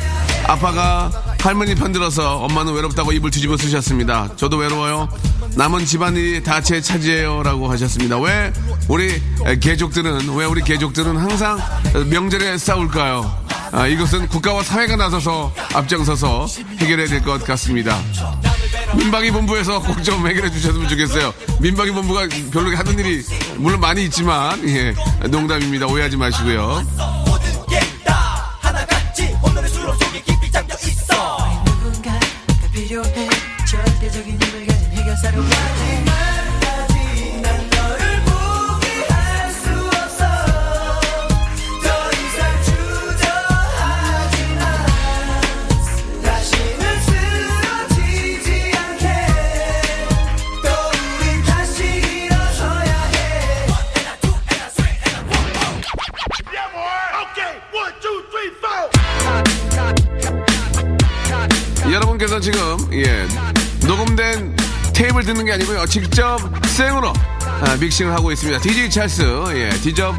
아빠가 0.49 1.09
할머니 1.39 1.75
편 1.77 1.93
들어서 1.93 2.39
엄마는 2.39 2.73
외롭다고 2.73 3.13
입을 3.13 3.31
뒤집어 3.31 3.57
쓰셨습니다. 3.57 4.31
저도 4.37 4.57
외로워요. 4.57 5.09
남은 5.55 5.87
집안일이 5.87 6.43
다 6.43 6.61
제 6.61 6.81
차지예요. 6.81 7.45
라고 7.45 7.71
하셨습니다. 7.71 8.19
왜 8.19 8.53
우리 8.89 9.23
개족들은, 9.61 10.35
왜 10.35 10.45
우리 10.45 10.63
개족들은 10.63 11.17
항상 11.17 11.61
명절에 12.11 12.59
싸울까요? 12.59 13.39
아, 13.71 13.87
이것은 13.87 14.27
국가와 14.29 14.65
사회가 14.65 14.97
나서서 14.97 15.53
앞장서서 15.75 16.49
해결해야 16.79 17.07
될 17.07 17.23
것 17.23 17.45
같습니다. 17.45 17.97
민방위 18.97 19.31
본부에서 19.31 19.81
꼭 19.81 19.99
좀 20.03 20.27
해결해 20.27 20.51
주셨으면 20.51 20.89
좋겠어요. 20.89 21.35
민방위 21.61 21.91
본부가 21.91 22.27
별로 22.53 22.75
하는 22.77 22.99
일이 22.99 23.23
물론 23.57 23.81
많이 23.81 24.05
있지만 24.05 24.67
예, 24.69 24.95
농담입니다. 25.29 25.87
오해하지 25.87 26.17
마시고요. 26.17 26.83
여러분께서 62.39 62.41
지금 62.41 62.79
예 62.93 63.27
녹음된 63.87 64.57
테이블 64.95 65.25
듣는 65.25 65.45
게 65.45 65.53
아니고요 65.53 65.87
직접 65.87 66.39
생으로 66.67 67.13
아, 67.41 67.77
믹싱을 67.79 68.13
하고 68.13 68.33
있습니다 68.33 68.61
DJ 68.61 68.91
찰스 68.91 69.23
예 69.55 69.71
디접 69.71 70.15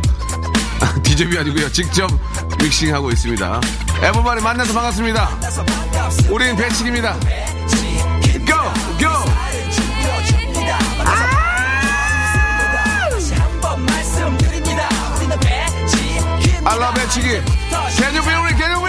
디접이 1.03 1.37
아니고요 1.37 1.71
직접 1.71 2.09
믹싱하고 2.61 3.11
있습니다 3.11 3.61
에버바리 4.03 4.41
만나서 4.41 4.73
반갑습니다 4.73 5.29
우린 6.29 6.55
배치기입니다 6.55 7.13
고! 7.13 7.19
고! 8.99 9.29
알라 16.65 16.93
배치기 16.93 17.41
Can 17.95 18.13
you 18.13 18.21
feel 18.21 18.45
it? 18.45 18.57
Can 18.57 18.71
you 18.71 18.77
feel 18.77 18.85
it? 18.85 18.88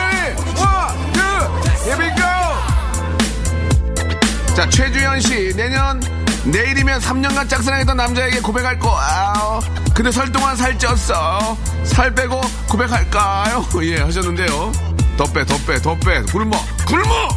씨 5.21 5.53
내년 5.57 6.00
내일이면 6.45 7.00
3년간 7.00 7.49
짝사랑했던 7.49 7.97
남자에게 7.97 8.41
고백할 8.41 8.79
거 8.79 8.99
아우 8.99 9.61
근데 9.95 10.11
설 10.11 10.31
동안 10.33 10.57
살 10.57 10.77
쪘어. 10.79 11.57
살 11.85 12.15
빼고 12.15 12.41
고백할까요? 12.69 13.67
예 13.83 13.99
하셨는데요. 14.00 14.73
더 15.19 15.25
빼 15.27 15.45
더 15.45 15.57
빼 15.67 15.79
더 15.83 15.95
빼. 15.99 16.23
굶어 16.33 16.50
굶어! 16.87 17.29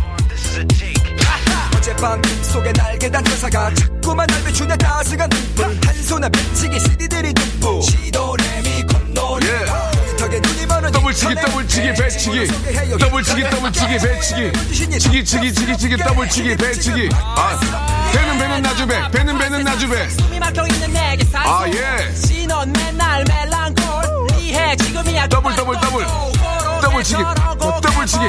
어젯밤 1.76 2.22
속에 2.44 2.72
날개단 2.72 3.26
회사가 3.28 3.74
자꾸만 3.74 4.26
날 4.28 4.44
비추는 4.46 4.78
따스한 4.78 5.30
눈물. 5.30 5.66
한 5.86 6.04
손에 6.04 6.30
맺히기 6.30 6.80
CD들이 6.80 7.34
듬뿍. 7.34 7.82
시도레미 7.84 8.84
콧노래 8.84 9.93
더블치기 10.92 11.36
더블치기 11.36 11.94
배치기. 11.94 12.48
더블치기 12.98 13.50
더블치기 13.50 13.98
배치기. 14.00 14.52
치기 15.00 15.00
치기 15.26 15.54
치기 15.54 15.78
치기 15.78 15.98
더블치기 15.98 16.56
배치기. 16.56 17.10
아 17.14 17.60
배는 18.14 18.38
배는 18.38 18.62
나주배. 18.62 19.12
배는 19.12 19.38
배는 19.38 19.64
나주배. 19.64 20.08
아, 21.36 21.68
예. 21.68 22.16
신혼 22.16 22.72
맨날 22.72 23.26
멜랑콜리해 23.26 24.76
지금이야 24.78 25.28
더블 25.28 25.56
더블 25.56 25.80
더블. 25.82 26.06
더블치기. 26.82 27.22
더블치기. 27.82 28.26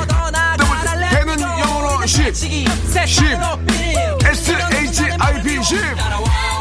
더블 0.58 1.08
배는 1.10 1.40
영어로 1.40 2.04
10 2.06 2.34
10 2.34 2.66
S 4.24 4.52
H 4.52 5.02
I 5.20 5.42
P 5.42 5.62
10 5.62 6.53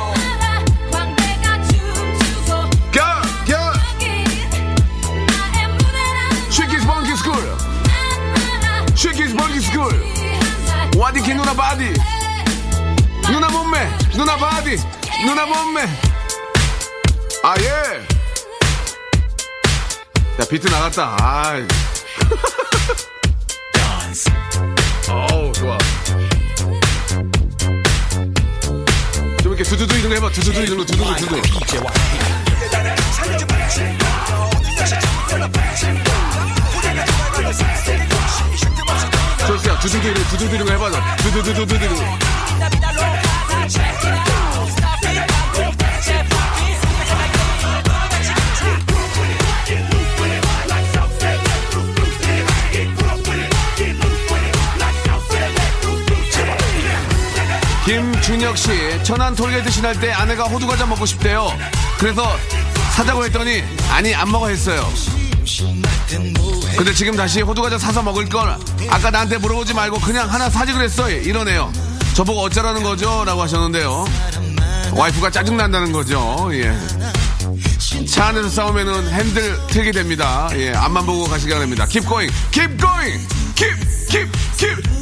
쉐키스 9.34 9.38
펑키 9.38 9.60
스쿨 9.62 10.04
와디키 10.98 11.34
누나 11.34 11.54
바디 11.54 11.94
누나 13.32 13.50
몸매 13.50 13.90
누나 14.14 14.36
바디 14.38 14.78
누나 15.26 15.46
몸매 15.46 15.82
아예 17.44 17.68
야 20.40 20.46
비트 20.50 20.68
나갔다. 20.68 21.16
아이. 21.20 21.68
어우 25.08 25.52
좋아. 25.54 25.78
좀 29.44 29.54
이렇게 29.54 29.64
두두두 29.64 29.96
이런 29.96 30.10
거 30.10 30.16
해봐. 30.16 30.32
두두두 30.32 30.62
이런 30.62 30.78
거 30.78 30.86
두두두 30.86 31.16
두두 31.16 31.84
좋습니다 39.48 39.80
두두두 39.80 40.08
이런 40.08 40.24
거 40.24 40.30
두두두 40.30 40.56
이런 40.56 40.66
거 40.66 40.72
해봐 40.74 41.18
두두두두두 41.18 41.76
이런 41.76 41.96
거 41.96 42.04
김준혁 57.86 58.58
씨, 58.58 59.04
천안 59.04 59.36
톨게이트 59.36 59.70
지날 59.70 60.00
때 60.00 60.10
아내가 60.14 60.46
호두과자 60.46 60.86
먹고 60.86 61.06
싶대요. 61.06 61.52
그래서 62.00 62.24
사자고 62.94 63.26
했더니 63.26 63.64
아니 63.90 64.14
안 64.14 64.32
먹어 64.32 64.48
했어요. 64.50 64.88
근데 66.78 66.94
지금 66.94 67.16
다시 67.16 67.42
호두과자 67.42 67.80
사서 67.80 68.04
먹을 68.04 68.30
걸 68.30 68.56
아까 68.90 69.10
나한테 69.10 69.38
물어보지 69.40 69.74
말고 69.74 70.00
그냥 70.00 70.32
하나 70.32 70.48
사지 70.50 70.74
그랬어 70.74 71.10
이러네요. 71.10 71.72
저보고 72.14 72.42
어쩌라는 72.42 72.84
거죠? 72.84 73.24
라고 73.26 73.42
하셨는데요. 73.42 74.06
와이프가 74.92 75.32
짜증난다는 75.32 75.92
거죠. 75.92 76.50
예. 76.54 76.72
차 78.08 78.28
안에서 78.28 78.50
싸우면은 78.50 79.10
핸들 79.12 79.58
틀게 79.68 79.92
됩니다. 79.92 80.48
예, 80.54 80.72
앞만 80.74 81.06
보고 81.06 81.26
가시기 81.26 81.52
바랍니다. 81.52 81.88
Keep 81.88 82.08
going, 82.08 82.34
keep 82.52 82.78
going, 82.78 83.28
keep, 83.56 83.76
keep, 84.08 84.32
keep, 84.58 84.93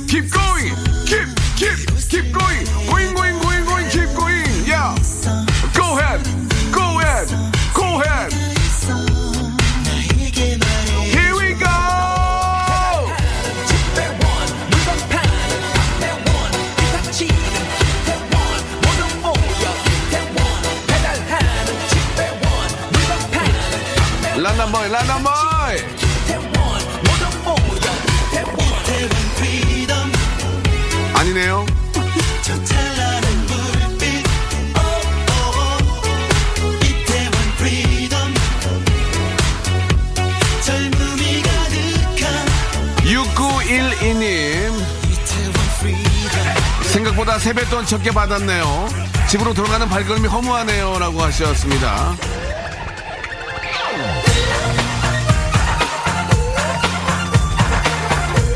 적게 48.02 48.12
받았네요. 48.12 48.88
집으로 49.28 49.54
돌아가는 49.54 49.88
발걸음이 49.88 50.28
허무하네요. 50.28 50.98
라고 50.98 51.22
하셨습니다. 51.22 52.16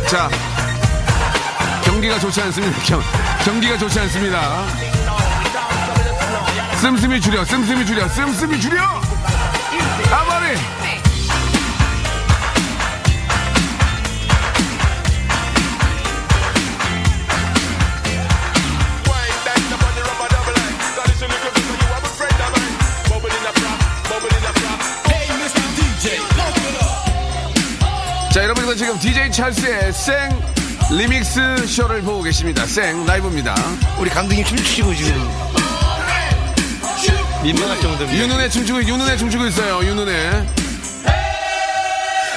자, 0.10 0.30
경기가 1.84 2.18
좋지 2.18 2.42
않습니다. 2.42 2.82
경, 2.82 3.02
경기가 3.44 3.78
좋지 3.78 4.00
않습니다. 4.00 4.66
씀씀이 6.78 7.22
줄여, 7.22 7.46
씀씀이 7.46 7.86
줄여, 7.86 8.08
씀씀이 8.08 8.60
줄여! 8.60 9.05
DJ 29.06 29.32
찰스의 29.32 29.94
생 29.94 30.16
리믹스 30.90 31.68
쇼를 31.68 32.02
보고 32.02 32.24
계십니다. 32.24 32.66
생 32.66 33.06
라이브입니다. 33.06 33.54
우리 34.00 34.10
강등이 34.10 34.44
춤추시고 34.44 34.96
지금 34.96 35.30
민망할 37.44 37.80
정도입니다. 37.82 38.24
윤은혜 38.24 38.50
춤추고, 38.50 38.82
윤은혜 38.84 39.16
춤추고 39.18 39.46
있어요. 39.46 39.88
윤은혜. 39.88 40.48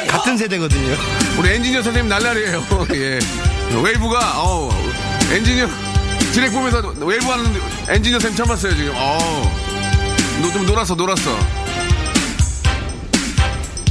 같은 0.09 0.37
세대거든요. 0.37 0.95
우리 1.39 1.55
엔지니어 1.55 1.81
선생님 1.83 2.11
날라리에요. 2.11 2.63
예. 2.93 3.19
웨이브가, 3.83 4.43
어우, 4.43 4.71
엔지니어, 5.33 5.67
디렉 6.35 6.53
보면서 6.53 6.81
웨이브 6.99 7.25
하는 7.25 7.47
엔지니어 7.89 8.21
선생님 8.21 8.37
처음 8.37 8.49
봤어요, 8.49 8.77
지금. 8.77 8.95
어우. 8.95 10.43
노, 10.43 10.53
좀 10.53 10.67
놀았어, 10.67 10.95
놀았어. 10.95 11.39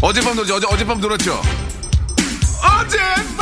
어젯밤 0.02 0.36
놀죠, 0.36 0.58
어제, 0.58 0.68
어젯밤 0.70 1.02
놀았죠? 1.02 1.42
어 3.00 3.37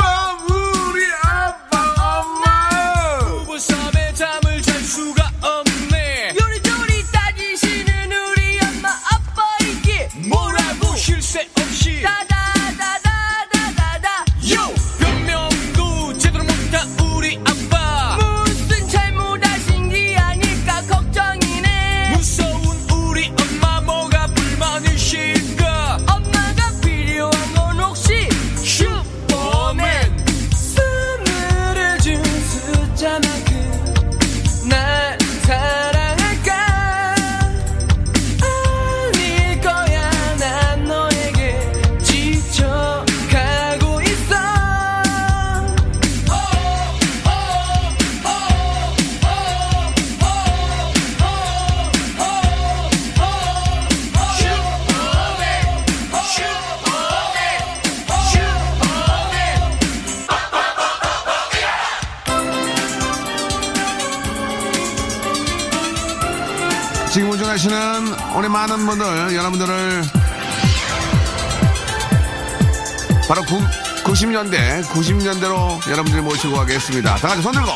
90년대, 74.16 74.82
90년대로 74.84 75.90
여러분들 75.90 76.22
모시고 76.22 76.56
가겠습니다. 76.56 77.16
다 77.16 77.28
같이 77.28 77.42
손 77.42 77.52
들고. 77.52 77.68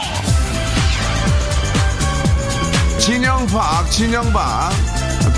진영박, 2.98 3.90
진영박. 3.90 4.72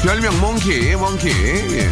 별명 0.04 0.40
몽키, 0.40 0.94
몽키. 0.94 1.28
예. 1.28 1.90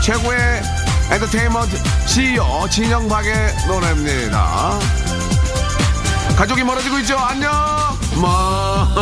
최고의 0.00 0.62
엔터테인먼트 1.10 1.76
CEO 2.06 2.68
진영박의 2.70 3.34
노래입니다. 3.66 4.78
가족이 6.36 6.62
멀어지고 6.62 7.00
있죠? 7.00 7.18
안녕! 7.18 7.50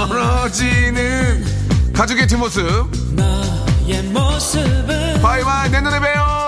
멀어지는 0.09 1.45
가족의 1.93 2.27
뒷모습. 2.29 2.91
바이바이, 5.21 5.69
내년에 5.71 6.01
봬요! 6.01 6.40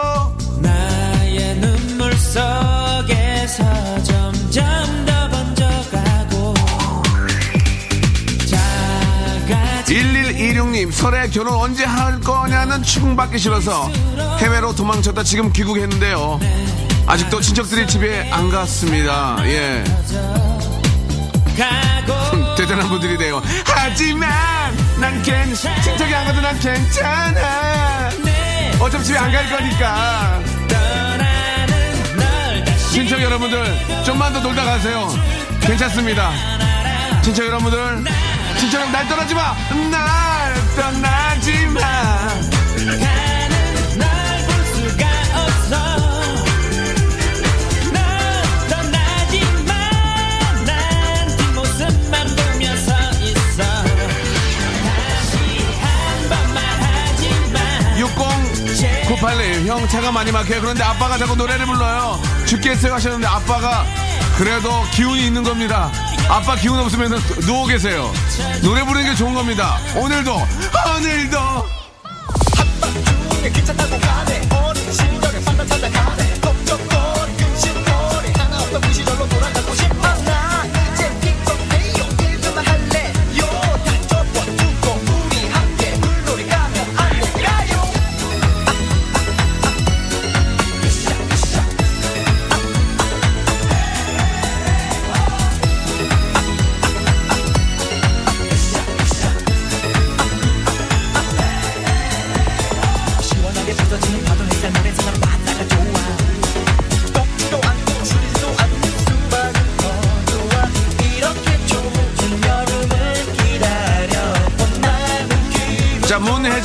나의 2.23 3.07
눈물 3.07 3.49
속에서 3.49 4.03
점점 4.05 5.07
더 5.07 5.29
번져가고 5.29 6.55
작아지 8.47 9.95
1126님, 9.95 10.93
설에 10.93 11.29
결혼 11.29 11.55
언제 11.55 11.85
할 11.85 12.21
거냐는 12.21 12.83
충받기 12.83 13.39
싫어서 13.39 13.91
해외로 14.39 14.75
도망쳤다 14.75 15.23
지금 15.25 15.53
귀국했는데요. 15.53 16.39
아직도 17.07 17.41
친척들이 17.41 17.87
집에 17.87 18.31
안 18.31 18.49
갔습니다. 18.51 19.37
예. 19.45 19.83
대단한 22.57 22.89
분들이네요. 22.89 23.43
하지만 23.67 24.31
난 25.01 25.21
괜, 25.23 25.53
친척이 25.55 26.15
안 26.15 26.27
가도 26.27 26.41
난 26.41 26.59
괜찮아. 26.59 28.11
내 28.25 28.73
어차피 28.81 29.05
집에 29.05 29.19
안 29.19 29.33
갈 29.33 29.51
거니까. 29.51 30.41
친척 32.93 33.23
여러분들, 33.23 33.65
좀만 34.05 34.35
더 34.35 34.41
놀다 34.41 34.65
가세요. 34.65 35.09
괜찮습니다. 35.63 36.31
친척 37.23 37.47
여러분들, 37.47 38.05
친척 38.59 38.91
날 38.91 39.09
떠나지 39.09 39.35
마! 39.35 39.57
날 39.91 40.55
떠나지 40.77 41.67
마! 41.69 42.62
5881. 59.23 59.67
형, 59.67 59.87
차가 59.89 60.11
많이 60.11 60.33
막혀요. 60.33 60.61
그런데 60.61 60.83
아빠가 60.83 61.17
자꾸 61.17 61.37
노래를 61.37 61.65
불러요. 61.65 62.21
죽겠어요 62.45 62.95
하셨는데 62.95 63.27
아빠가 63.27 63.87
그래도 64.37 64.83
기운이 64.93 65.27
있는 65.27 65.45
겁니다. 65.45 65.91
아빠 66.29 66.57
기운 66.57 66.79
없으면 66.81 67.21
누워 67.47 67.67
계세요. 67.67 68.13
노래 68.63 68.85
부르는 68.85 69.09
게 69.09 69.15
좋은 69.15 69.33
겁니다. 69.33 69.79
오늘도, 69.97 70.35
오늘도. 70.97 71.39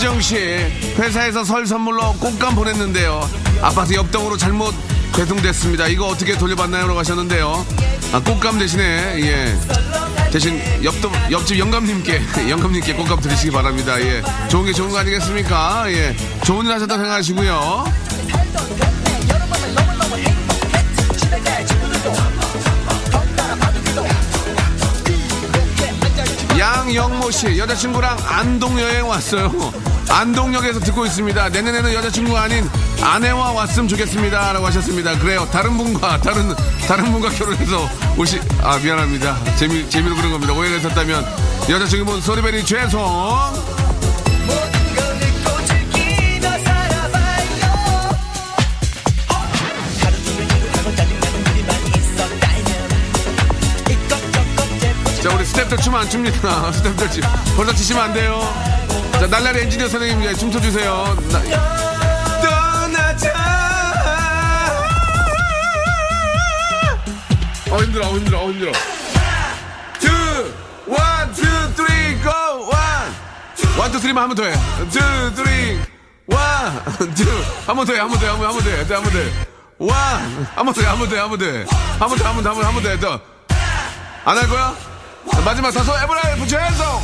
문혜정 0.07 0.21
씨. 0.21 0.35
회사에서 0.97 1.43
설 1.43 1.65
선물로 1.65 2.13
꽃감 2.13 2.55
보냈는데요. 2.55 3.29
아파트 3.61 3.93
옆동으로 3.93 4.37
잘못 4.37 4.73
배송됐습니다. 5.13 5.87
이거 5.87 6.07
어떻게 6.07 6.37
돌려받나요? 6.37 6.87
라고 6.87 6.99
하셨는데요. 6.99 7.65
아, 8.13 8.19
꽃감 8.21 8.57
대신에, 8.59 9.19
예. 9.21 9.57
대신 10.31 10.61
옆동, 10.83 11.11
옆집 11.31 11.59
영감님께, 11.59 12.21
영감님께 12.49 12.93
꽃감 12.93 13.19
드리시기 13.19 13.51
바랍니다. 13.51 13.99
예. 13.99 14.21
좋은 14.49 14.65
게 14.65 14.73
좋은 14.73 14.89
거 14.89 14.99
아니겠습니까? 14.99 15.91
예. 15.91 16.15
좋은 16.43 16.65
일 16.65 16.71
하셨다고 16.71 17.01
생각하시고요. 17.01 17.85
양영모 26.57 27.31
씨 27.31 27.57
여자친구랑 27.57 28.17
안동 28.25 28.79
여행 28.79 29.07
왔어요. 29.07 29.51
안동역에서 30.09 30.79
듣고 30.79 31.05
있습니다. 31.05 31.49
내년에는 31.49 31.93
여자친구 31.93 32.37
아닌 32.37 32.67
아내와 33.01 33.51
왔으면 33.51 33.87
좋겠습니다 33.87 34.53
라고 34.53 34.65
하셨습니다. 34.67 35.17
그래요. 35.19 35.47
다른 35.51 35.77
분과 35.77 36.21
다른 36.21 36.55
다른 36.87 37.11
분과 37.11 37.29
결혼해서 37.29 37.89
오시 38.17 38.39
아 38.63 38.77
미안합니다. 38.77 39.37
재미 39.55 39.87
재미로 39.89 40.15
그런 40.15 40.31
겁니다. 40.31 40.53
오해가 40.53 40.77
있었다면 40.77 41.25
여자친구분 41.69 42.21
소리베리 42.21 42.65
죄송. 42.65 43.76
스탭들 55.67 55.81
춤 55.83 55.95
안 55.95 56.09
춥니다. 56.09 56.71
스탭들 56.71 57.11
춤 57.11 57.23
벌써 57.57 57.73
치시면 57.73 58.03
안 58.03 58.13
돼요. 58.13 58.39
자 59.19 59.27
날라리 59.27 59.61
엔지니어 59.63 59.89
선생님 59.89 60.21
이제 60.23 60.33
춤춰 60.35 60.61
주세요. 60.61 61.15
떠나자. 62.41 63.33
어 67.69 67.77
힘들어, 67.83 68.07
어 68.07 68.11
힘들어, 68.13 68.39
어 68.39 68.49
힘들어. 68.51 68.71
two, 69.99 70.07
one, 70.87 71.33
two, 71.33 71.43
three, 71.75 72.15
go, 72.21 72.29
one. 72.69 72.71
one, 73.77 73.91
two, 73.91 73.99
three만 73.99 74.23
한 74.23 74.29
번 74.29 74.35
더 74.37 74.43
해. 74.45 74.53
two, 74.89 75.35
three, 75.35 75.79
one, 76.27 77.13
two. 77.13 77.25
한번 77.65 77.85
더 77.85 77.93
해, 77.93 77.99
한 77.99 78.07
번 78.09 78.17
더 78.19 78.25
해, 78.25 78.29
한 78.31 78.39
번 78.39 78.63
더 78.63 78.69
해, 78.69 78.77
한 78.85 79.03
번 79.03 79.11
더 79.11 79.19
해. 79.19 79.31
one, 79.79 80.47
한번 80.55 80.73
더 80.73 80.81
해, 80.81 80.87
한 80.87 80.97
번 80.97 81.09
더 81.09 81.15
해, 81.15 81.19
한 81.19 81.29
번 81.29 81.37
더 81.37 81.45
해. 81.45 81.65
한번 81.99 82.17
더, 82.17 82.25
한번 82.25 82.43
더, 82.43 82.49
한번 82.51 82.63
더, 82.63 82.67
한번더 82.67 82.89
해, 82.89 82.99
더. 82.99 83.19
안 84.23 84.37
할 84.37 84.47
거야? 84.47 84.73
마지막 85.43 85.71
다섯 85.71 86.01
에브라 86.03 86.35
붙여 86.37 86.57
해서 86.57 87.01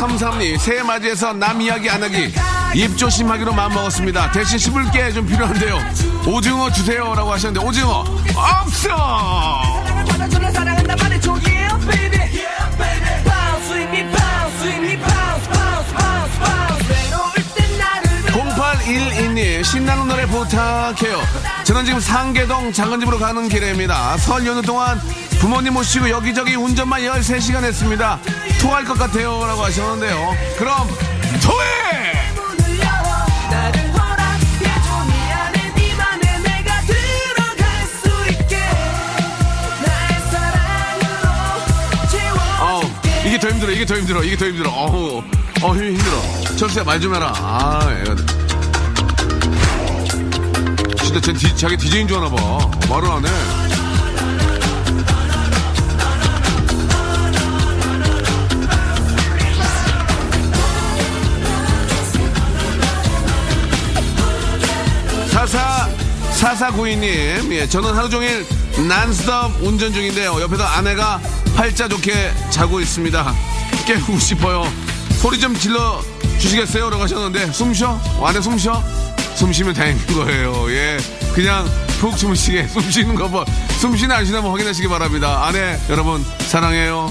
1533님 0.00 0.58
새해 0.58 0.82
맞이해서 0.82 1.32
남 1.34 1.60
이야기 1.60 1.90
안 1.90 2.02
하기. 2.02 2.32
입 2.74 2.96
조심하기로 2.96 3.52
마음먹었습니다. 3.52 4.32
대신 4.32 4.58
씹을 4.58 4.90
게 4.92 5.10
좀 5.12 5.26
필요한데요. 5.26 5.78
오징어 6.26 6.70
주세요라고 6.70 7.32
하셨는데 7.32 7.66
오징어 7.66 8.04
없어 8.36 9.79
4112님 18.90 19.64
신나는 19.64 20.08
노래 20.08 20.26
부탁해요 20.26 21.20
저는 21.64 21.84
지금 21.84 22.00
상계동 22.00 22.72
장건집으로 22.72 23.18
가는 23.18 23.48
길입니다 23.48 24.16
설 24.18 24.44
연휴 24.46 24.62
동안 24.62 25.00
부모님 25.38 25.74
모시고 25.74 26.10
여기저기 26.10 26.56
운전만 26.56 27.02
13시간 27.02 27.62
했습니다 27.64 28.18
토할 28.60 28.84
것 28.84 28.98
같아요 28.98 29.44
라고 29.46 29.62
하셨는데요 29.64 30.36
그럼 30.58 30.88
토해! 31.42 32.10
이게 43.26 43.38
더 43.38 43.48
힘들어, 43.48 43.70
이게 43.70 43.86
더 43.86 43.96
힘들어, 43.96 44.22
이게 44.24 44.36
더 44.36 44.46
힘들어. 44.46 44.70
어우, 44.70 45.22
어 45.62 45.74
힘들어. 45.74 46.56
철수야, 46.56 46.82
말 46.84 46.98
좀 47.00 47.14
해라. 47.14 47.32
아, 47.36 47.80
애가. 48.00 48.49
진짜 51.12 51.20
쟤 51.20 51.32
디, 51.32 51.56
자기 51.56 51.76
DJ인 51.76 52.06
줄 52.06 52.18
아나 52.18 52.30
봐. 52.30 52.70
말을 52.88 53.10
안 53.10 53.26
해. 53.26 53.30
사사 65.30 65.88
사사구이님, 66.34 67.52
예, 67.54 67.66
저는 67.68 67.92
하루 67.92 68.08
종일 68.08 68.46
난스톱 68.86 69.62
운전 69.62 69.92
중인데요. 69.92 70.40
옆에서 70.40 70.62
아내가 70.62 71.20
팔자 71.56 71.88
좋게 71.88 72.32
자고 72.50 72.78
있습니다. 72.78 73.34
깨우고 73.84 74.16
싶어요. 74.20 74.62
소리 75.20 75.40
좀 75.40 75.56
질러 75.58 76.00
주시겠어요? 76.38 76.88
라고 76.88 77.02
하셨는데 77.02 77.50
숨 77.50 77.74
쉬어? 77.74 78.00
어, 78.18 78.26
안에 78.28 78.40
숨 78.40 78.56
쉬어? 78.56 78.80
숨 79.40 79.54
쉬면 79.54 79.72
다행인 79.72 80.06
거예요. 80.08 80.70
예, 80.70 80.98
그냥 81.34 81.66
푹 81.98 82.14
주무시게 82.14 82.66
숨 82.68 82.82
쉬는 82.90 83.14
거 83.14 83.26
봐. 83.26 83.42
숨 83.78 83.96
쉬나 83.96 84.16
안 84.16 84.26
쉬나 84.26 84.36
한번 84.38 84.52
확인하시기 84.52 84.86
바랍니다. 84.86 85.46
아내 85.46 85.78
여러분 85.88 86.22
사랑해요. 86.40 87.10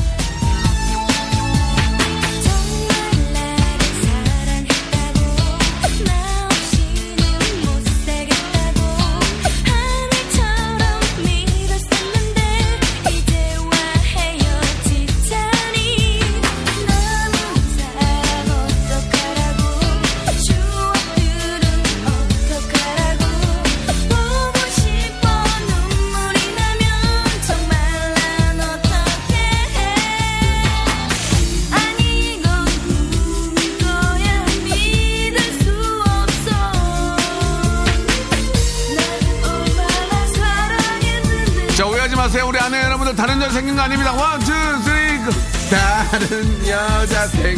거 43.80 43.84
아닙니다. 43.84 44.12
one, 44.12 44.40
two, 44.42 44.52
three 44.84 45.18
go. 45.20 45.32
다른 45.70 46.68
여자 46.68 47.28
생 47.28 47.56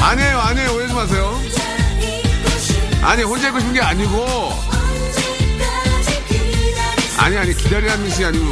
아니에요 0.00 0.38
아니에요. 0.40 0.72
오해하지 0.72 0.94
마세요. 0.94 1.40
아니 3.02 3.22
혼자 3.22 3.48
있고 3.48 3.60
싶은 3.60 3.72
게 3.72 3.80
아니고. 3.80 4.52
아니 7.18 7.36
아니 7.38 7.54
기다리라는 7.54 8.04
뜻이 8.08 8.24
아니고. 8.24 8.44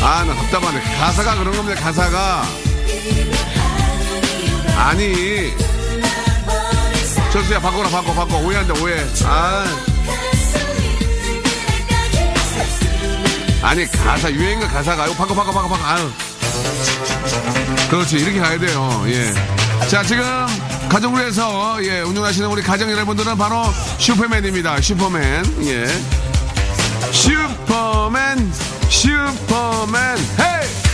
아 0.00 0.24
나 0.24 0.32
답답하네. 0.34 0.80
가사가 0.96 1.34
그런 1.34 1.56
겁니다 1.56 1.80
가사가. 1.80 2.44
아니. 4.76 5.52
철수야 7.32 7.58
바꿔라 7.60 7.88
바꿔 7.88 8.14
바꿔. 8.14 8.36
오해한다 8.38 8.74
오해. 8.80 9.04
아 9.24 9.64
아니 13.62 13.86
가사 13.90 14.30
유행가 14.30 14.68
가사가 14.68 15.06
이거 15.06 15.14
바꿔 15.14 15.34
바꿔 15.34 15.52
바꿔 15.52 15.68
바꿔 15.68 15.84
아유. 15.84 16.10
그렇지 17.90 18.16
이렇게 18.16 18.38
가야 18.38 18.58
돼요. 18.58 19.04
예자 19.06 20.02
지금 20.04 20.24
가족을 20.88 21.20
위해서 21.20 21.78
예 21.84 22.00
운영하시는 22.00 22.48
우리 22.48 22.62
가정 22.62 22.90
여러분들은 22.90 23.36
바로 23.36 23.64
슈퍼맨입니다. 23.98 24.80
슈퍼맨 24.80 25.64
예. 25.66 25.86
슈퍼맨 27.12 28.52
슈퍼맨 28.88 30.18
헤이 30.38 30.87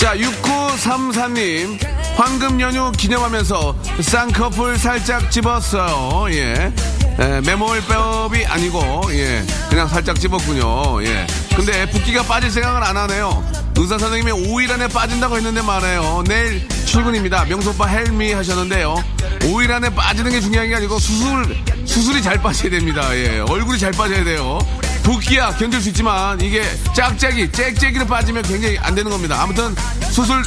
자, 0.00 0.16
6934님. 0.16 1.78
황금 2.16 2.58
연휴 2.58 2.90
기념하면서 2.90 3.76
쌍꺼풀 4.00 4.78
살짝 4.78 5.30
집었어요. 5.30 6.24
예. 6.30 6.72
에, 7.18 7.40
메모일법이 7.42 8.46
아니고, 8.46 9.02
예. 9.10 9.44
그냥 9.68 9.86
살짝 9.88 10.18
집었군요. 10.18 11.04
예. 11.04 11.26
근데 11.54 11.84
붓기가 11.90 12.22
빠질 12.22 12.50
생각을 12.50 12.82
안 12.82 12.96
하네요. 12.96 13.44
의사 13.76 13.98
선생님이 13.98 14.48
5일 14.48 14.70
안에 14.70 14.88
빠진다고 14.88 15.36
했는데 15.36 15.60
말해요. 15.60 16.24
내일 16.26 16.66
출근입니다. 16.86 17.44
명소빠 17.44 17.84
헬미 17.86 18.32
하셨는데요. 18.32 19.04
5일 19.40 19.70
안에 19.70 19.94
빠지는 19.94 20.30
게 20.32 20.40
중요한 20.40 20.70
게 20.70 20.76
아니고 20.76 20.98
수술, 20.98 21.54
수술이 21.84 22.22
잘 22.22 22.40
빠져야 22.40 22.70
됩니다. 22.70 23.14
예. 23.18 23.40
얼굴이 23.40 23.78
잘 23.78 23.92
빠져야 23.92 24.24
돼요. 24.24 24.60
붓기야. 25.02 25.56
견딜 25.56 25.80
수 25.80 25.88
있지만 25.88 26.40
이게 26.40 26.62
짝짝이, 26.94 27.50
짝짝이로 27.50 28.06
빠지면 28.06 28.42
굉장히 28.42 28.78
안 28.78 28.94
되는 28.94 29.10
겁니다. 29.10 29.40
아무튼 29.42 29.74
수술 30.10 30.42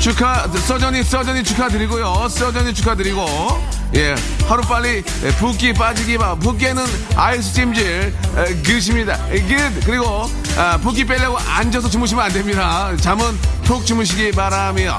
축하 0.00 0.48
서전이 0.48 1.02
서전이 1.04 1.44
축하드리고요. 1.44 2.28
서전이 2.28 2.74
축하드리고. 2.74 3.82
예 3.94 4.14
하루 4.48 4.62
빨리 4.62 5.04
예, 5.22 5.28
붓기 5.36 5.74
빠지기 5.74 6.16
바 6.16 6.34
붓기에는 6.34 6.82
ice 7.14 7.52
찜질 7.52 8.14
에, 8.38 8.62
good입니다. 8.62 9.18
good 9.28 9.84
그리고 9.84 10.30
아, 10.56 10.78
붓기 10.78 11.04
빼려고 11.04 11.36
앉아서 11.38 11.90
주무시면 11.90 12.24
안 12.24 12.32
됩니다. 12.32 12.90
잠은 12.98 13.38
푹 13.64 13.84
주무시기 13.84 14.32
바라며 14.32 14.96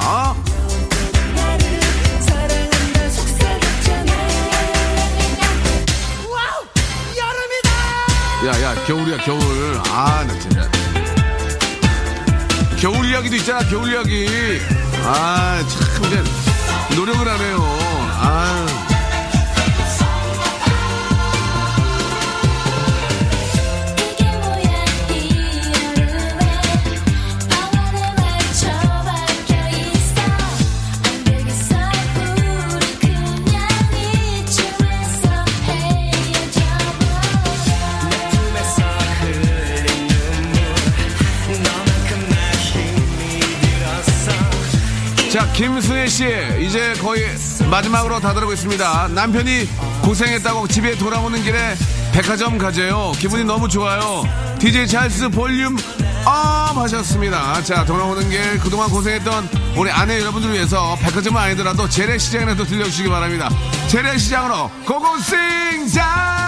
야 8.45 8.62
야 8.62 8.75
겨울이야 8.86 9.17
겨울. 9.17 9.41
아 9.89 10.23
나 10.27 10.38
진짜. 10.39 10.69
겨울 12.77 13.06
이야기도 13.06 13.36
있잖아 13.38 13.60
겨울 13.69 13.91
이야기. 13.93 14.60
아 15.06 15.62
참 15.67 16.06
이제 16.06 16.95
노력을 16.95 17.25
하네요. 17.27 17.58
아 18.19 18.82
씨, 46.13 46.26
이제 46.60 46.93
거의 47.02 47.26
마지막으로 47.71 48.19
다다르고 48.19 48.54
있습니다. 48.54 49.08
남편이 49.15 49.67
고생했다고 50.04 50.67
집에 50.67 50.95
돌아오는 50.95 51.41
길에 51.41 51.73
백화점 52.12 52.60
가재요. 52.60 53.13
기분이 53.17 53.43
너무 53.43 53.67
좋아요. 53.67 54.23
DJ 54.60 54.86
찰스 54.86 55.30
volume 55.29 55.75
up 56.23 56.77
하셨습니다. 56.78 57.63
자, 57.63 57.84
돌아오는 57.84 58.30
길 58.30 58.60
그동안 58.60 58.91
고생했던 58.91 59.49
우리 59.76 59.89
아내 59.89 60.19
여러분들을 60.19 60.54
위해서 60.54 60.95
백화점은 61.02 61.41
아니더라도 61.41 61.89
재래시장이라도 61.89 62.63
들려주시기 62.63 63.10
바랍니다. 63.10 63.49
재래시장으로 63.88 64.69
고고싱자! 64.86 66.42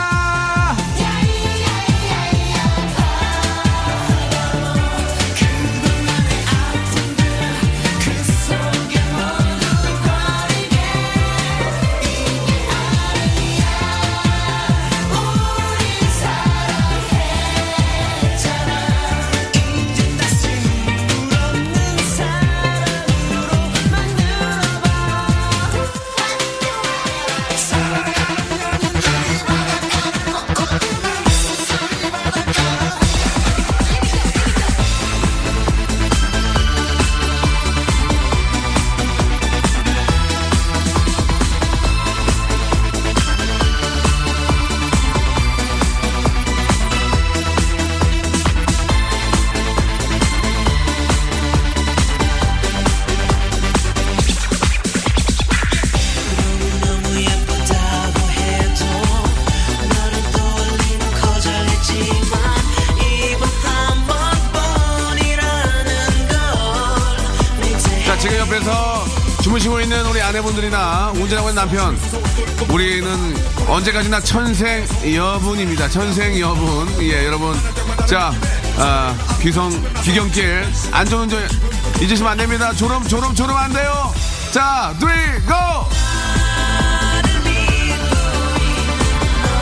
있는 71.55 71.67
남편. 71.67 71.97
우리는 72.69 73.35
언제까지나 73.67 74.19
천생 74.19 74.85
여분입니다. 75.15 75.87
천생 75.87 76.37
여분. 76.39 76.87
예, 77.01 77.25
여러분. 77.25 77.57
자, 78.05 78.33
아, 78.77 79.15
귀성, 79.41 79.71
귀경길. 80.03 80.67
안전운전 80.91 81.47
잊으시면 82.01 82.33
안 82.33 82.37
됩니다. 82.37 82.73
졸음, 82.73 83.01
졸음, 83.07 83.33
졸음 83.33 83.55
안 83.55 83.71
돼요. 83.71 84.13
자, 84.51 84.93
three, 84.99 85.39
go! 85.47 85.55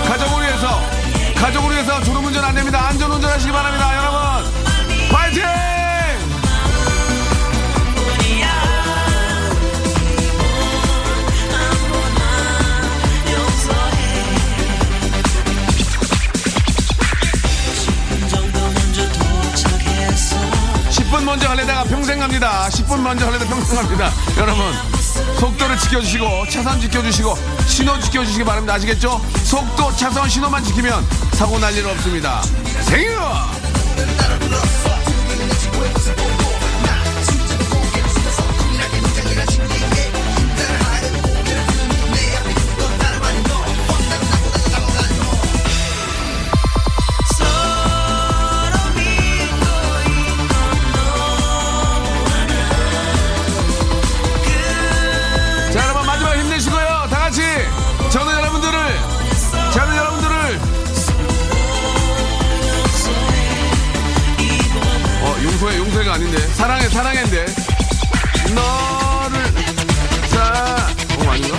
가족을 0.07 0.41
위해서, 0.43 0.81
가족을 1.35 1.71
위해서 1.71 2.03
됩니다. 2.03 2.23
안전운전 2.23 2.42
갑니다. 22.23 22.69
10분 22.69 23.01
먼저 23.01 23.27
하려다 23.27 23.45
평생 23.45 23.75
갑니다. 23.75 24.09
여러분, 24.37 24.63
속도를 25.39 25.77
지켜주시고, 25.77 26.47
차선 26.49 26.79
지켜주시고, 26.79 27.37
신호 27.67 27.99
지켜주시기 27.99 28.45
바랍니다. 28.45 28.75
아시겠죠? 28.75 29.19
속도, 29.43 29.93
차선, 29.97 30.29
신호만 30.29 30.63
지키면 30.63 31.05
사고 31.33 31.59
날 31.59 31.73
일 31.75 31.85
없습니다. 31.85 32.41
생유! 32.83 33.52
사랑해, 66.63 66.87
사랑해인데. 66.87 67.45
너를, 68.55 69.43
자, 70.29 70.87
어, 71.17 71.29
아닌가? 71.29 71.57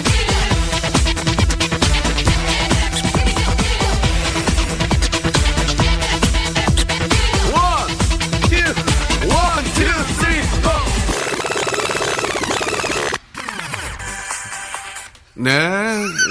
네, 15.36 15.50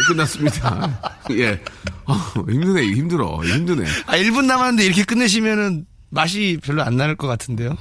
끝났습니다. 0.07 0.99
예. 1.38 1.61
어, 2.05 2.15
힘드네, 2.49 2.82
힘들어, 2.95 3.43
힘드네. 3.43 3.86
아, 4.07 4.17
1분 4.17 4.45
남았는데 4.45 4.84
이렇게 4.84 5.03
끝내시면은 5.03 5.86
맛이 6.14 6.59
별로 6.64 6.84
안 6.84 6.95
나는 6.95 7.18
것 7.18 7.28
같은데요. 7.28 7.76